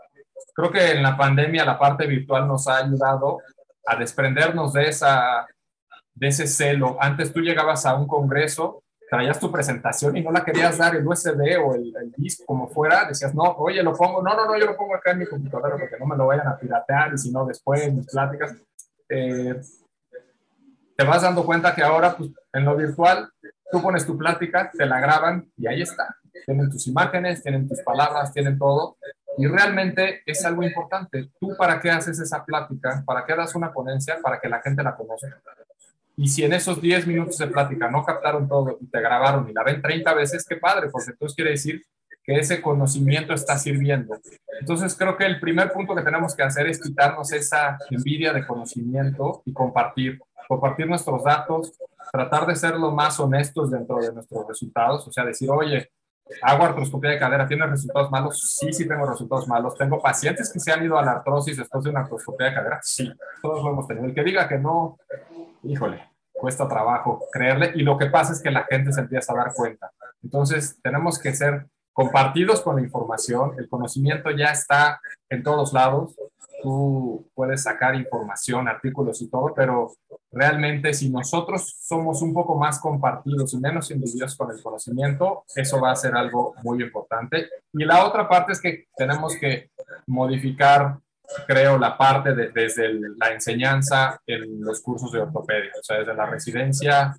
Creo 0.54 0.70
que 0.70 0.92
en 0.92 1.02
la 1.02 1.16
pandemia 1.16 1.64
la 1.64 1.78
parte 1.78 2.06
virtual 2.06 2.46
nos 2.46 2.68
ha 2.68 2.78
ayudado 2.78 3.38
a 3.86 3.96
desprendernos 3.96 4.72
de 4.72 4.88
esa 4.88 5.46
de 6.14 6.28
ese 6.28 6.46
celo. 6.46 6.96
Antes 7.00 7.32
tú 7.32 7.40
llegabas 7.40 7.86
a 7.86 7.94
un 7.94 8.06
congreso, 8.06 8.82
traías 9.10 9.38
tu 9.38 9.50
presentación 9.50 10.16
y 10.16 10.22
no 10.22 10.30
la 10.30 10.44
querías 10.44 10.78
dar 10.78 10.96
el 10.96 11.06
USB 11.06 11.58
o 11.64 11.74
el, 11.74 11.92
disco 12.16 12.44
como 12.46 12.68
fuera, 12.68 13.06
decías, 13.06 13.34
no, 13.34 13.42
oye, 13.42 13.82
lo 13.82 13.94
pongo, 13.94 14.22
no, 14.22 14.34
no, 14.34 14.46
no, 14.46 14.58
yo 14.58 14.66
lo 14.66 14.76
pongo 14.76 14.94
acá 14.94 15.12
en 15.12 15.18
mi 15.18 15.26
computadora 15.26 15.76
porque 15.76 15.98
no 15.98 16.06
me 16.06 16.16
lo 16.16 16.26
vayan 16.26 16.48
a 16.48 16.56
piratear 16.56 17.12
y 17.14 17.18
si 17.18 17.30
no 17.30 17.44
después 17.44 17.82
en 17.82 17.96
mis 17.96 18.06
pláticas. 18.06 18.56
Eh, 19.08 19.60
te 20.96 21.04
vas 21.04 21.22
dando 21.22 21.44
cuenta 21.44 21.74
que 21.74 21.82
ahora 21.82 22.16
pues, 22.16 22.30
en 22.52 22.64
lo 22.64 22.76
virtual 22.76 23.30
Tú 23.72 23.80
pones 23.80 24.06
tu 24.06 24.18
plática, 24.18 24.70
te 24.70 24.84
la 24.84 25.00
graban 25.00 25.50
y 25.56 25.66
ahí 25.66 25.80
está. 25.80 26.14
Tienen 26.44 26.70
tus 26.70 26.86
imágenes, 26.88 27.42
tienen 27.42 27.66
tus 27.66 27.80
palabras, 27.80 28.32
tienen 28.32 28.58
todo. 28.58 28.98
Y 29.38 29.46
realmente 29.46 30.22
es 30.26 30.44
algo 30.44 30.62
importante. 30.62 31.30
¿Tú 31.40 31.56
para 31.56 31.80
qué 31.80 31.90
haces 31.90 32.20
esa 32.20 32.44
plática? 32.44 33.02
¿Para 33.06 33.24
qué 33.24 33.34
das 33.34 33.54
una 33.54 33.72
ponencia? 33.72 34.18
Para 34.22 34.38
que 34.38 34.48
la 34.50 34.60
gente 34.60 34.82
la 34.82 34.94
conozca. 34.94 35.40
Y 36.16 36.28
si 36.28 36.44
en 36.44 36.52
esos 36.52 36.82
10 36.82 37.06
minutos 37.06 37.38
de 37.38 37.46
plática 37.46 37.90
no 37.90 38.04
captaron 38.04 38.46
todo 38.46 38.76
y 38.78 38.86
te 38.86 39.00
grabaron 39.00 39.48
y 39.48 39.54
la 39.54 39.64
ven 39.64 39.80
30 39.80 40.12
veces, 40.12 40.44
qué 40.46 40.56
padre, 40.56 40.90
porque 40.90 41.12
entonces 41.12 41.34
quiere 41.34 41.52
decir 41.52 41.82
que 42.22 42.36
ese 42.36 42.60
conocimiento 42.60 43.32
está 43.32 43.58
sirviendo. 43.58 44.16
Entonces 44.60 44.94
creo 44.94 45.16
que 45.16 45.24
el 45.24 45.40
primer 45.40 45.72
punto 45.72 45.94
que 45.94 46.02
tenemos 46.02 46.36
que 46.36 46.42
hacer 46.42 46.66
es 46.66 46.80
quitarnos 46.80 47.32
esa 47.32 47.78
envidia 47.90 48.32
de 48.32 48.46
conocimiento 48.46 49.42
y 49.44 49.52
compartir, 49.52 50.20
compartir 50.52 50.86
nuestros 50.86 51.24
datos, 51.24 51.72
tratar 52.12 52.46
de 52.46 52.54
ser 52.56 52.76
lo 52.76 52.90
más 52.90 53.18
honestos 53.18 53.70
dentro 53.70 53.96
de 53.96 54.12
nuestros 54.12 54.46
resultados, 54.46 55.06
o 55.08 55.12
sea, 55.12 55.24
decir, 55.24 55.50
oye, 55.50 55.90
hago 56.42 56.64
artroscopía 56.64 57.10
de 57.10 57.18
cadera, 57.18 57.48
¿tienes 57.48 57.70
resultados 57.70 58.10
malos? 58.10 58.56
Sí, 58.58 58.72
sí 58.72 58.86
tengo 58.86 59.06
resultados 59.06 59.48
malos. 59.48 59.76
Tengo 59.76 60.00
pacientes 60.00 60.52
que 60.52 60.60
se 60.60 60.72
han 60.72 60.84
ido 60.84 60.98
a 60.98 61.04
la 61.04 61.12
artrosis 61.12 61.56
después 61.56 61.84
de 61.84 61.90
una 61.90 62.00
artroscopía 62.00 62.48
de 62.48 62.54
cadera. 62.54 62.80
Sí, 62.82 63.10
todos 63.40 63.64
lo 63.64 63.70
hemos 63.70 63.86
tenido. 63.86 64.06
El 64.06 64.14
que 64.14 64.24
diga 64.24 64.46
que 64.46 64.58
no, 64.58 64.98
híjole, 65.62 66.10
cuesta 66.32 66.68
trabajo 66.68 67.24
creerle 67.32 67.72
y 67.74 67.82
lo 67.82 67.96
que 67.96 68.06
pasa 68.06 68.32
es 68.32 68.42
que 68.42 68.50
la 68.50 68.64
gente 68.64 68.92
se 68.92 69.00
empieza 69.00 69.32
a 69.32 69.36
dar 69.36 69.52
cuenta. 69.54 69.90
Entonces, 70.22 70.78
tenemos 70.82 71.18
que 71.18 71.34
ser 71.34 71.66
compartidos 71.92 72.60
con 72.60 72.76
la 72.76 72.82
información, 72.82 73.54
el 73.58 73.68
conocimiento 73.68 74.30
ya 74.30 74.46
está 74.46 75.00
en 75.28 75.42
todos 75.42 75.72
lados, 75.72 76.14
tú 76.62 77.28
puedes 77.34 77.62
sacar 77.62 77.94
información, 77.94 78.68
artículos 78.68 79.20
y 79.22 79.28
todo, 79.28 79.52
pero 79.54 79.92
realmente 80.30 80.94
si 80.94 81.10
nosotros 81.10 81.76
somos 81.80 82.22
un 82.22 82.32
poco 82.32 82.56
más 82.56 82.78
compartidos 82.78 83.52
y 83.54 83.58
menos 83.58 83.90
envidiosos 83.90 84.36
con 84.36 84.50
el 84.50 84.62
conocimiento, 84.62 85.44
eso 85.54 85.80
va 85.80 85.90
a 85.90 85.96
ser 85.96 86.14
algo 86.14 86.54
muy 86.62 86.82
importante. 86.82 87.48
Y 87.72 87.84
la 87.84 88.06
otra 88.06 88.28
parte 88.28 88.52
es 88.52 88.60
que 88.60 88.86
tenemos 88.96 89.36
que 89.36 89.70
modificar 90.06 90.98
creo, 91.46 91.78
la 91.78 91.96
parte 91.96 92.34
de, 92.34 92.50
desde 92.50 92.92
la 93.16 93.32
enseñanza 93.32 94.20
en 94.26 94.62
los 94.62 94.80
cursos 94.80 95.12
de 95.12 95.20
ortopedia. 95.20 95.70
O 95.78 95.82
sea, 95.82 95.98
desde 95.98 96.14
la 96.14 96.26
residencia 96.26 97.16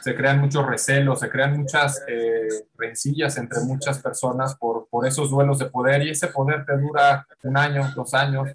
se 0.00 0.14
crean 0.14 0.40
muchos 0.40 0.66
recelos, 0.66 1.20
se 1.20 1.28
crean 1.28 1.58
muchas 1.58 2.02
eh, 2.08 2.48
rencillas 2.76 3.36
entre 3.36 3.60
muchas 3.60 3.98
personas 4.00 4.56
por, 4.56 4.88
por 4.88 5.06
esos 5.06 5.30
duelos 5.30 5.58
de 5.58 5.66
poder 5.66 6.02
y 6.02 6.10
ese 6.10 6.28
poder 6.28 6.64
te 6.64 6.76
dura 6.78 7.26
un 7.42 7.56
año, 7.56 7.90
dos 7.94 8.14
años, 8.14 8.48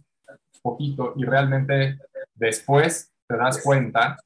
poquito 0.62 1.14
y 1.16 1.26
realmente 1.26 1.98
después 2.36 3.12
te 3.28 3.38
das 3.38 3.62
cuenta 3.64 4.18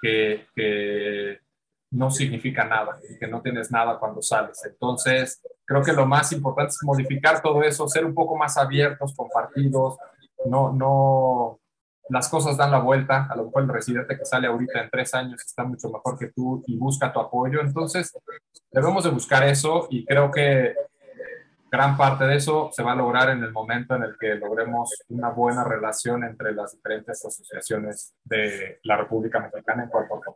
que, 0.00 1.40
no 1.88 2.10
significa 2.10 2.64
nada 2.64 2.98
y 3.08 3.16
que 3.16 3.28
no 3.28 3.40
tienes 3.40 3.70
nada 3.70 3.98
cuando 3.98 4.20
sales. 4.20 4.60
Entonces, 4.66 5.40
creo 5.64 5.82
que 5.82 5.92
lo 5.92 6.04
más 6.04 6.32
importante 6.32 6.70
es 6.70 6.82
modificar 6.82 7.40
todo 7.40 7.62
eso, 7.62 7.88
ser 7.88 8.04
un 8.04 8.12
poco 8.12 8.36
más 8.36 8.58
abiertos, 8.58 9.14
compartidos, 9.16 9.96
no, 10.46 10.72
no, 10.72 11.60
las 12.08 12.28
cosas 12.28 12.56
dan 12.56 12.70
la 12.70 12.80
vuelta, 12.80 13.26
a 13.30 13.36
lo 13.36 13.44
mejor 13.44 13.62
el 13.62 13.68
residente 13.68 14.16
que 14.18 14.24
sale 14.24 14.46
ahorita 14.46 14.82
en 14.82 14.90
tres 14.90 15.14
años 15.14 15.40
está 15.44 15.64
mucho 15.64 15.88
mejor 15.88 16.18
que 16.18 16.28
tú 16.28 16.62
y 16.66 16.76
busca 16.76 17.12
tu 17.12 17.20
apoyo, 17.20 17.60
entonces 17.60 18.12
debemos 18.70 19.04
de 19.04 19.10
buscar 19.10 19.44
eso 19.44 19.86
y 19.90 20.04
creo 20.04 20.30
que 20.30 20.74
gran 21.76 21.94
parte 21.94 22.24
de 22.24 22.36
eso 22.36 22.70
se 22.72 22.82
va 22.82 22.92
a 22.92 22.96
lograr 22.96 23.28
en 23.28 23.42
el 23.42 23.52
momento 23.52 23.94
en 23.94 24.04
el 24.04 24.16
que 24.18 24.34
logremos 24.36 24.90
una 25.08 25.28
buena 25.28 25.62
relación 25.62 26.24
entre 26.24 26.54
las 26.54 26.72
diferentes 26.72 27.22
asociaciones 27.22 28.14
de 28.24 28.80
la 28.84 28.96
República 28.96 29.40
Mexicana 29.40 29.82
en 29.84 29.90
cuanto 29.90 30.14
a 30.14 30.34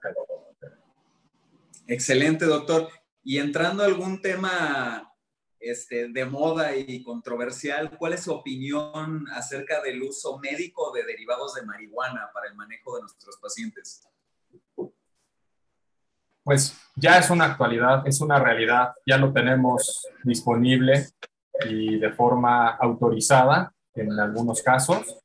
Excelente, 1.86 2.44
doctor. 2.44 2.88
Y 3.24 3.38
entrando 3.38 3.82
a 3.82 3.86
algún 3.86 4.20
tema 4.20 5.10
este, 5.58 6.08
de 6.08 6.26
moda 6.26 6.76
y 6.76 7.02
controversial, 7.02 7.96
¿cuál 7.96 8.12
es 8.12 8.24
su 8.24 8.32
opinión 8.32 9.24
acerca 9.32 9.80
del 9.80 10.02
uso 10.02 10.38
médico 10.40 10.92
de 10.92 11.04
derivados 11.04 11.54
de 11.54 11.62
marihuana 11.62 12.30
para 12.34 12.48
el 12.48 12.54
manejo 12.54 12.96
de 12.96 13.00
nuestros 13.00 13.38
pacientes? 13.38 14.06
Pues 16.42 16.76
ya 16.96 17.18
es 17.18 17.30
una 17.30 17.46
actualidad, 17.46 18.06
es 18.06 18.20
una 18.20 18.38
realidad, 18.38 18.92
ya 19.06 19.16
lo 19.16 19.32
tenemos 19.32 20.06
disponible 20.22 21.06
y 21.68 21.98
de 21.98 22.10
forma 22.12 22.68
autorizada 22.70 23.72
en 23.94 24.18
algunos 24.18 24.62
casos. 24.62 25.18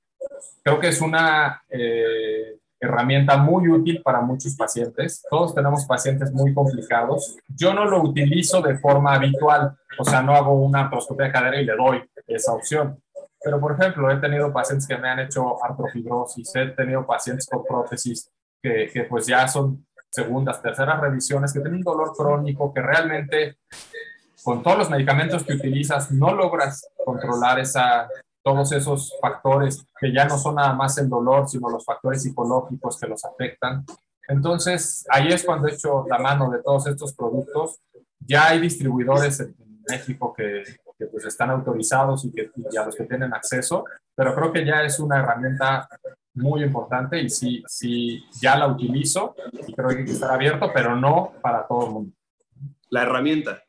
Creo 0.63 0.79
que 0.79 0.89
es 0.89 1.01
una 1.01 1.63
eh, 1.69 2.57
herramienta 2.79 3.37
muy 3.37 3.69
útil 3.69 4.01
para 4.01 4.21
muchos 4.21 4.55
pacientes. 4.55 5.23
Todos 5.29 5.53
tenemos 5.53 5.85
pacientes 5.85 6.31
muy 6.31 6.53
complicados. 6.53 7.37
Yo 7.47 7.73
no 7.73 7.85
lo 7.85 8.01
utilizo 8.01 8.61
de 8.61 8.77
forma 8.77 9.13
habitual, 9.13 9.77
o 9.97 10.03
sea, 10.03 10.21
no 10.21 10.35
hago 10.35 10.53
una 10.53 10.81
artroscopia 10.81 11.27
de 11.27 11.31
cadera 11.31 11.61
y 11.61 11.65
le 11.65 11.75
doy 11.75 12.03
esa 12.27 12.53
opción. 12.53 13.01
Pero, 13.41 13.59
por 13.59 13.73
ejemplo, 13.73 14.09
he 14.09 14.17
tenido 14.17 14.51
pacientes 14.51 14.87
que 14.87 14.97
me 14.97 15.07
han 15.07 15.19
hecho 15.19 15.63
artrofibrosis, 15.63 16.55
he 16.55 16.67
tenido 16.67 17.05
pacientes 17.05 17.47
con 17.47 17.63
prótesis 17.63 18.31
que, 18.61 18.89
que 18.91 19.03
pues 19.03 19.27
ya 19.27 19.47
son 19.47 19.85
segundas, 20.09 20.61
terceras 20.61 20.99
revisiones, 20.99 21.53
que 21.53 21.59
tienen 21.59 21.81
dolor 21.81 22.13
crónico, 22.15 22.73
que 22.73 22.81
realmente 22.81 23.57
con 24.45 24.61
todos 24.61 24.77
los 24.77 24.89
medicamentos 24.91 25.43
que 25.43 25.53
utilizas 25.53 26.11
no 26.11 26.31
logras 26.31 26.87
controlar 27.03 27.59
esa, 27.59 28.07
todos 28.43 28.71
esos 28.73 29.17
factores 29.19 29.83
que 29.99 30.13
ya 30.13 30.25
no 30.25 30.37
son 30.37 30.55
nada 30.55 30.71
más 30.73 30.99
el 30.99 31.09
dolor, 31.09 31.49
sino 31.49 31.67
los 31.67 31.83
factores 31.83 32.21
psicológicos 32.21 32.99
que 32.99 33.07
los 33.07 33.25
afectan. 33.25 33.83
Entonces, 34.27 35.03
ahí 35.09 35.29
es 35.29 35.43
cuando 35.43 35.67
he 35.67 35.73
hecho 35.73 36.05
la 36.07 36.19
mano 36.19 36.51
de 36.51 36.61
todos 36.61 36.85
estos 36.85 37.13
productos. 37.15 37.79
Ya 38.19 38.49
hay 38.49 38.59
distribuidores 38.59 39.39
en 39.39 39.55
México 39.89 40.31
que, 40.37 40.61
que 40.95 41.07
pues 41.07 41.25
están 41.25 41.49
autorizados 41.49 42.23
y, 42.25 42.31
que, 42.31 42.51
y 42.71 42.77
a 42.77 42.85
los 42.85 42.95
que 42.95 43.05
tienen 43.05 43.33
acceso, 43.33 43.83
pero 44.13 44.35
creo 44.35 44.53
que 44.53 44.63
ya 44.63 44.83
es 44.83 44.99
una 44.99 45.17
herramienta 45.17 45.89
muy 46.35 46.63
importante 46.63 47.19
y 47.19 47.31
sí, 47.31 47.63
sí, 47.65 48.23
ya 48.39 48.55
la 48.57 48.67
utilizo 48.67 49.35
y 49.67 49.73
creo 49.73 49.89
que 49.89 49.97
hay 49.97 50.05
que 50.05 50.11
estar 50.11 50.31
abierto, 50.31 50.69
pero 50.71 50.95
no 50.95 51.33
para 51.41 51.65
todo 51.65 51.87
el 51.87 51.91
mundo. 51.93 52.15
La 52.91 53.01
herramienta. 53.01 53.64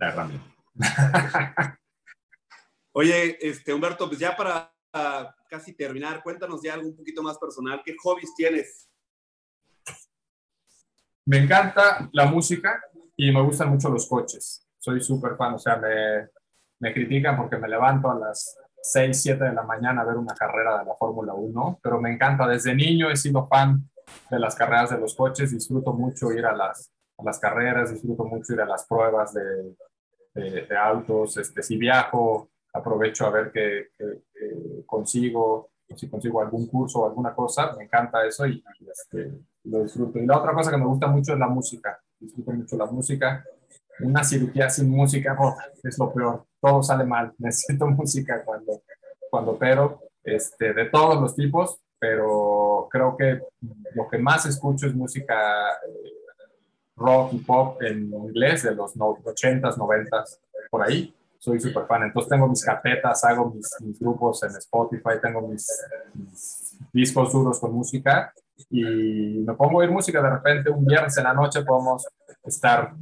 La 0.00 0.08
herramienta. 0.08 0.46
Oye, 2.92 3.38
este, 3.40 3.72
Humberto, 3.72 4.08
pues 4.08 4.18
ya 4.18 4.34
para 4.34 4.72
casi 5.48 5.76
terminar, 5.76 6.22
cuéntanos 6.22 6.62
ya 6.62 6.74
algo 6.74 6.88
un 6.88 6.96
poquito 6.96 7.22
más 7.22 7.38
personal. 7.38 7.82
¿Qué 7.84 7.94
hobbies 8.02 8.34
tienes? 8.34 8.88
Me 11.26 11.38
encanta 11.38 12.08
la 12.12 12.26
música 12.26 12.82
y 13.14 13.30
me 13.30 13.42
gustan 13.42 13.68
mucho 13.68 13.90
los 13.90 14.08
coches. 14.08 14.66
Soy 14.78 15.02
súper 15.02 15.36
fan, 15.36 15.54
o 15.54 15.58
sea, 15.58 15.76
me, 15.76 16.30
me 16.80 16.94
critican 16.94 17.36
porque 17.36 17.58
me 17.58 17.68
levanto 17.68 18.10
a 18.10 18.18
las 18.18 18.58
6, 18.82 19.22
7 19.22 19.44
de 19.44 19.52
la 19.52 19.64
mañana 19.64 20.00
a 20.00 20.06
ver 20.06 20.16
una 20.16 20.34
carrera 20.34 20.78
de 20.78 20.86
la 20.86 20.94
Fórmula 20.94 21.34
1, 21.34 21.80
pero 21.82 22.00
me 22.00 22.10
encanta. 22.10 22.48
Desde 22.48 22.74
niño 22.74 23.10
he 23.10 23.16
sido 23.16 23.46
fan 23.46 23.88
de 24.30 24.38
las 24.38 24.54
carreras 24.54 24.90
de 24.90 24.98
los 24.98 25.14
coches, 25.14 25.52
disfruto 25.52 25.92
mucho 25.92 26.32
ir 26.32 26.46
a 26.46 26.56
las, 26.56 26.90
a 27.18 27.22
las 27.22 27.38
carreras, 27.38 27.92
disfruto 27.92 28.24
mucho 28.24 28.54
ir 28.54 28.62
a 28.62 28.66
las 28.66 28.86
pruebas 28.86 29.34
de, 29.34 29.76
de, 30.34 30.76
autos. 30.76 31.36
Este, 31.36 31.62
si 31.62 31.76
viajo, 31.76 32.50
aprovecho 32.72 33.26
a 33.26 33.30
ver 33.30 33.50
qué, 33.52 33.88
consigo, 34.86 35.70
si 35.94 36.08
consigo 36.08 36.40
algún 36.40 36.66
curso 36.66 37.00
o 37.00 37.06
alguna 37.06 37.34
cosa, 37.34 37.74
me 37.76 37.84
encanta 37.84 38.26
eso 38.26 38.46
y, 38.46 38.62
este, 38.90 39.32
lo 39.64 39.82
disfruto. 39.82 40.18
Y 40.18 40.26
la 40.26 40.38
otra 40.38 40.52
cosa 40.52 40.70
que 40.70 40.78
me 40.78 40.86
gusta 40.86 41.06
mucho 41.08 41.32
es 41.32 41.38
la 41.38 41.48
música, 41.48 42.00
disfruto 42.18 42.52
mucho 42.52 42.76
la 42.76 42.86
música. 42.86 43.44
Una 44.00 44.24
cirugía 44.24 44.70
sin 44.70 44.90
música 44.90 45.36
oh, 45.38 45.56
es 45.82 45.98
lo 45.98 46.12
peor, 46.12 46.46
todo 46.60 46.82
sale 46.82 47.04
mal, 47.04 47.32
necesito 47.38 47.86
música 47.86 48.42
cuando, 48.44 48.82
cuando 49.30 49.52
opero, 49.52 50.00
este, 50.24 50.72
de 50.72 50.86
todos 50.86 51.20
los 51.20 51.34
tipos, 51.34 51.80
pero 51.98 52.88
creo 52.90 53.16
que 53.16 53.40
lo 53.94 54.08
que 54.08 54.18
más 54.18 54.46
escucho 54.46 54.86
es 54.86 54.94
música 54.94 55.34
eh, 55.86 55.99
rock 57.00 57.32
y 57.32 57.38
pop 57.38 57.82
en 57.82 58.12
inglés 58.12 58.62
de 58.62 58.74
los 58.74 58.94
80s, 58.94 59.76
90s, 59.76 60.38
por 60.70 60.82
ahí 60.82 61.14
soy 61.38 61.58
súper 61.58 61.86
fan. 61.86 62.04
Entonces 62.04 62.28
tengo 62.28 62.46
mis 62.46 62.62
carpetas, 62.62 63.24
hago 63.24 63.50
mis, 63.50 63.98
grupos 63.98 64.42
en 64.42 64.50
Spotify, 64.50 65.18
tengo 65.20 65.48
mis, 65.48 65.66
discos 66.92 67.32
duros 67.32 67.58
con 67.58 67.72
música 67.72 68.32
y 68.68 68.82
me 68.82 69.54
pongo 69.54 69.80
a 69.80 69.82
oír 69.82 69.90
música. 69.90 70.22
De 70.22 70.30
repente 70.30 70.70
un 70.70 70.84
viernes 70.84 71.16
en 71.16 71.24
la 71.24 71.34
noche 71.34 71.62
podemos 71.62 72.06
estar 72.44 72.94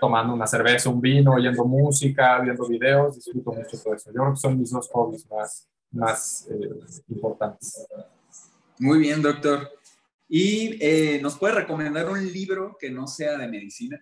tomando 0.00 0.32
una 0.32 0.46
cerveza, 0.46 0.88
un 0.88 1.00
vino, 1.00 1.34
oyendo 1.34 1.64
música, 1.64 2.38
viendo 2.38 2.66
videos, 2.68 3.16
disfruto 3.16 3.52
mucho 3.52 3.76
todo 3.82 3.94
eso. 3.94 4.10
Yo 4.12 4.20
creo 4.20 4.30
que 4.30 4.40
son 4.40 4.58
mis 4.58 4.70
dos 4.70 4.88
hobbies 4.92 5.28
más, 5.28 5.68
más 5.90 6.48
eh, 6.48 6.70
importantes. 7.08 7.86
Muy 8.78 9.00
bien, 9.00 9.20
doctor. 9.20 9.68
¿Y 10.32 10.78
eh, 10.80 11.20
nos 11.20 11.36
puede 11.36 11.56
recomendar 11.56 12.08
un 12.08 12.24
libro 12.24 12.76
que 12.78 12.88
no 12.88 13.08
sea 13.08 13.36
de 13.36 13.48
medicina? 13.48 14.00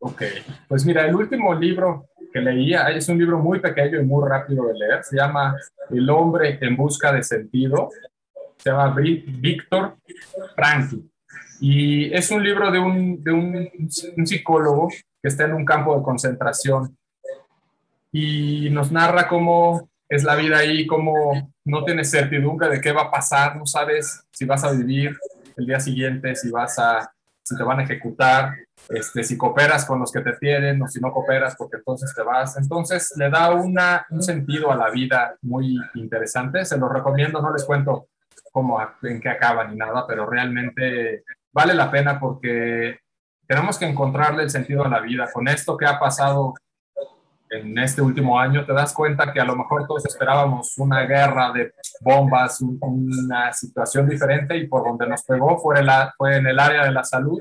Ok, 0.00 0.22
pues 0.66 0.84
mira, 0.84 1.06
el 1.06 1.14
último 1.14 1.54
libro 1.54 2.08
que 2.32 2.40
leía, 2.40 2.88
es 2.88 3.08
un 3.08 3.16
libro 3.16 3.38
muy 3.38 3.60
pequeño 3.60 4.00
y 4.00 4.04
muy 4.04 4.28
rápido 4.28 4.66
de 4.66 4.74
leer, 4.74 5.04
se 5.04 5.16
llama 5.16 5.56
El 5.88 6.10
hombre 6.10 6.58
en 6.60 6.76
busca 6.76 7.12
de 7.12 7.22
sentido, 7.22 7.90
se 8.56 8.70
llama 8.70 8.92
Víctor 8.92 9.98
Frankl. 10.56 10.96
Y 11.60 12.12
es 12.12 12.28
un 12.32 12.42
libro 12.42 12.68
de, 12.72 12.80
un, 12.80 13.22
de 13.22 13.32
un 13.32 14.26
psicólogo 14.26 14.88
que 14.88 15.28
está 15.28 15.44
en 15.44 15.54
un 15.54 15.64
campo 15.64 15.96
de 15.96 16.02
concentración 16.02 16.98
y 18.10 18.68
nos 18.70 18.90
narra 18.90 19.28
cómo 19.28 19.88
es 20.08 20.24
la 20.24 20.36
vida 20.36 20.58
ahí, 20.58 20.86
cómo 20.86 21.52
no 21.64 21.84
tienes 21.84 22.10
certidumbre 22.10 22.68
de 22.68 22.80
qué 22.80 22.92
va 22.92 23.02
a 23.02 23.10
pasar, 23.10 23.56
no 23.56 23.66
sabes 23.66 24.24
si 24.30 24.44
vas 24.44 24.64
a 24.64 24.72
vivir 24.72 25.16
el 25.56 25.66
día 25.66 25.80
siguiente, 25.80 26.34
si 26.36 26.50
vas 26.50 26.78
a, 26.78 27.10
si 27.42 27.56
te 27.56 27.62
van 27.62 27.80
a 27.80 27.84
ejecutar, 27.84 28.54
este, 28.88 29.24
si 29.24 29.36
cooperas 29.36 29.84
con 29.84 29.98
los 29.98 30.12
que 30.12 30.20
te 30.20 30.34
tienen 30.34 30.80
o 30.82 30.88
si 30.88 31.00
no 31.00 31.12
cooperas 31.12 31.56
porque 31.56 31.78
entonces 31.78 32.14
te 32.14 32.22
vas. 32.22 32.56
Entonces 32.56 33.12
le 33.16 33.30
da 33.30 33.50
una, 33.52 34.06
un 34.10 34.22
sentido 34.22 34.70
a 34.70 34.76
la 34.76 34.90
vida 34.90 35.36
muy 35.42 35.76
interesante. 35.94 36.64
Se 36.64 36.78
lo 36.78 36.88
recomiendo, 36.88 37.40
no 37.40 37.52
les 37.52 37.64
cuento 37.64 38.08
cómo, 38.52 38.78
en 39.02 39.20
qué 39.20 39.28
acaba 39.28 39.66
ni 39.66 39.76
nada, 39.76 40.06
pero 40.06 40.28
realmente 40.28 41.24
vale 41.52 41.74
la 41.74 41.90
pena 41.90 42.20
porque 42.20 43.00
tenemos 43.46 43.78
que 43.78 43.86
encontrarle 43.86 44.42
el 44.42 44.50
sentido 44.50 44.84
a 44.84 44.88
la 44.88 45.00
vida. 45.00 45.30
Con 45.32 45.48
esto 45.48 45.76
que 45.76 45.86
ha 45.86 45.98
pasado 45.98 46.54
en 47.50 47.78
este 47.78 48.02
último 48.02 48.38
año, 48.38 48.64
te 48.64 48.72
das 48.72 48.92
cuenta 48.92 49.32
que 49.32 49.40
a 49.40 49.44
lo 49.44 49.56
mejor 49.56 49.86
todos 49.86 50.04
esperábamos 50.04 50.76
una 50.78 51.02
guerra 51.02 51.52
de 51.52 51.72
bombas, 52.00 52.60
una 52.60 53.52
situación 53.52 54.08
diferente 54.08 54.56
y 54.56 54.66
por 54.66 54.84
donde 54.84 55.06
nos 55.06 55.22
pegó 55.22 55.58
fue, 55.58 55.76
fue 56.16 56.36
en 56.36 56.46
el 56.46 56.58
área 56.58 56.84
de 56.84 56.92
la 56.92 57.04
salud 57.04 57.40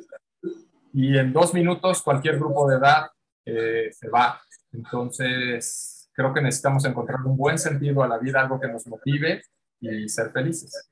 y 0.94 1.18
en 1.18 1.34
dos 1.34 1.54
minutos 1.54 2.02
cualquier 2.02 2.38
grupo 2.38 2.70
de 2.70 2.78
edad 2.78 3.08
eh, 3.46 3.90
se 3.92 4.10
va. 4.10 4.40
Entonces, 4.72 6.10
creo 6.14 6.34
que 6.34 6.42
necesitamos 6.42 6.86
encontrar 6.86 7.22
un 7.26 7.36
buen 7.36 7.58
sentido 7.58 8.04
a 8.04 8.08
la 8.08 8.18
vida, 8.18 8.42
algo 8.42 8.60
que 8.60 8.68
nos 8.68 8.88
motive 8.88 9.42
y 9.80 10.08
ser 10.08 10.32
felices. 10.32 10.90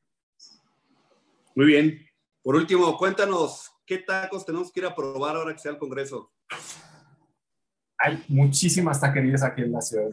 Muy 1.55 1.67
bien. 1.67 2.05
Por 2.41 2.55
último, 2.55 2.97
cuéntanos, 2.97 3.71
¿qué 3.85 3.99
tacos 3.99 4.45
tenemos 4.45 4.71
que 4.71 4.81
ir 4.81 4.85
a 4.85 4.95
probar 4.95 5.37
ahora 5.37 5.53
que 5.53 5.59
sea 5.59 5.71
el 5.71 5.77
Congreso? 5.77 6.31
Hay 7.97 8.23
muchísimas 8.27 8.99
taquerías 8.99 9.43
aquí 9.43 9.61
en 9.61 9.71
la 9.71 9.81
ciudad 9.81 10.09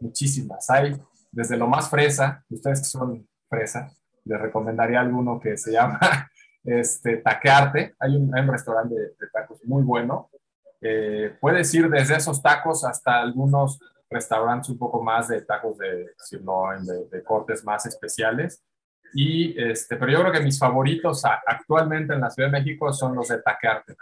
muchísimas. 0.00 0.68
Hay 0.70 1.00
desde 1.30 1.56
lo 1.56 1.66
más 1.66 1.90
fresa, 1.90 2.44
ustedes 2.48 2.80
que 2.80 2.86
son 2.86 3.28
fresa, 3.48 3.90
les 4.24 4.40
recomendaría 4.40 5.00
alguno 5.00 5.40
que 5.40 5.56
se 5.56 5.72
llama 5.72 5.98
este, 6.64 7.18
Taquearte. 7.18 7.94
Hay 7.98 8.16
un, 8.16 8.32
restaurante 8.48 8.94
de, 8.94 9.26
tacos 9.32 9.62
muy 9.64 9.82
bueno. 9.82 10.30
Eh, 10.80 11.36
puedes 11.40 11.72
ir 11.74 11.88
desde 11.88 12.16
esos 12.16 12.42
tacos 12.42 12.84
hasta 12.84 13.20
algunos 13.20 13.80
restaurantes 14.10 14.70
un 14.70 14.78
poco 14.78 15.02
más 15.02 15.28
de 15.28 15.42
tacos 15.42 15.76
de, 15.78 16.10
de, 16.30 17.08
de 17.10 17.24
cortes 17.24 17.64
más 17.64 17.86
especiales. 17.86 18.62
Y, 19.14 19.58
este, 19.60 19.96
pero 19.96 20.12
yo 20.12 20.20
creo 20.20 20.32
que 20.32 20.40
mis 20.40 20.58
favoritos 20.58 21.22
actualmente 21.24 22.12
en 22.12 22.20
la 22.20 22.30
Ciudad 22.30 22.50
de 22.50 22.58
México 22.58 22.92
son 22.92 23.14
los 23.14 23.28
de 23.28 23.40
Taquearte. 23.40 23.96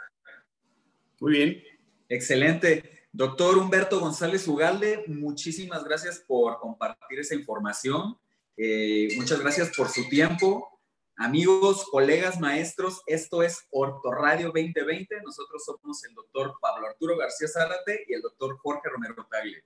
Muy 1.21 1.33
bien. 1.33 1.63
Excelente. 2.09 2.96
Doctor 3.17 3.57
Humberto 3.57 3.99
González 3.99 4.47
Ugalde, 4.47 5.03
muchísimas 5.07 5.83
gracias 5.85 6.19
por 6.19 6.59
compartir 6.59 7.19
esa 7.19 7.35
información. 7.35 8.19
Eh, 8.59 9.09
muchas 9.17 9.41
gracias 9.41 9.75
por 9.75 9.89
su 9.89 10.07
tiempo. 10.11 10.79
Amigos, 11.17 11.87
colegas, 11.91 12.39
maestros, 12.39 13.01
esto 13.07 13.43
es 13.43 13.67
Radio 14.05 14.49
2020. 14.49 15.23
Nosotros 15.25 15.65
somos 15.65 16.05
el 16.05 16.15
doctor 16.15 16.59
Pablo 16.61 16.89
Arturo 16.89 17.17
García 17.17 17.49
Zárate 17.49 18.05
y 18.07 18.13
el 18.13 18.21
doctor 18.21 18.59
Jorge 18.59 18.91
Romero 18.91 19.27
Tagle. 19.31 19.65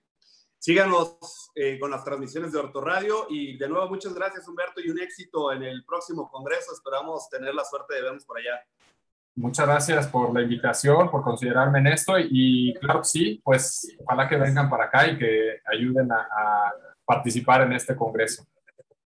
Síganos 0.56 1.50
eh, 1.56 1.76
con 1.80 1.90
las 1.90 2.04
transmisiones 2.04 2.52
de 2.52 2.62
Radio 2.62 3.26
y 3.28 3.58
de 3.58 3.68
nuevo 3.68 3.88
muchas 3.88 4.14
gracias 4.14 4.46
Humberto 4.46 4.80
y 4.80 4.90
un 4.90 5.00
éxito 5.00 5.50
en 5.50 5.64
el 5.64 5.84
próximo 5.84 6.30
congreso. 6.30 6.72
Esperamos 6.72 7.28
tener 7.28 7.52
la 7.52 7.64
suerte 7.64 7.96
de 7.96 8.02
vernos 8.02 8.24
por 8.24 8.38
allá. 8.38 8.64
Muchas 9.40 9.66
gracias 9.66 10.06
por 10.06 10.34
la 10.34 10.42
invitación, 10.42 11.10
por 11.10 11.22
considerarme 11.22 11.78
en 11.78 11.86
esto 11.86 12.12
y 12.18 12.74
claro 12.74 13.02
sí, 13.02 13.40
pues 13.42 13.96
ojalá 14.04 14.28
que 14.28 14.36
vengan 14.36 14.68
para 14.68 14.84
acá 14.84 15.08
y 15.08 15.16
que 15.16 15.60
ayuden 15.72 16.12
a 16.12 16.72
participar 17.06 17.62
en 17.62 17.72
este 17.72 17.96
congreso. 17.96 18.44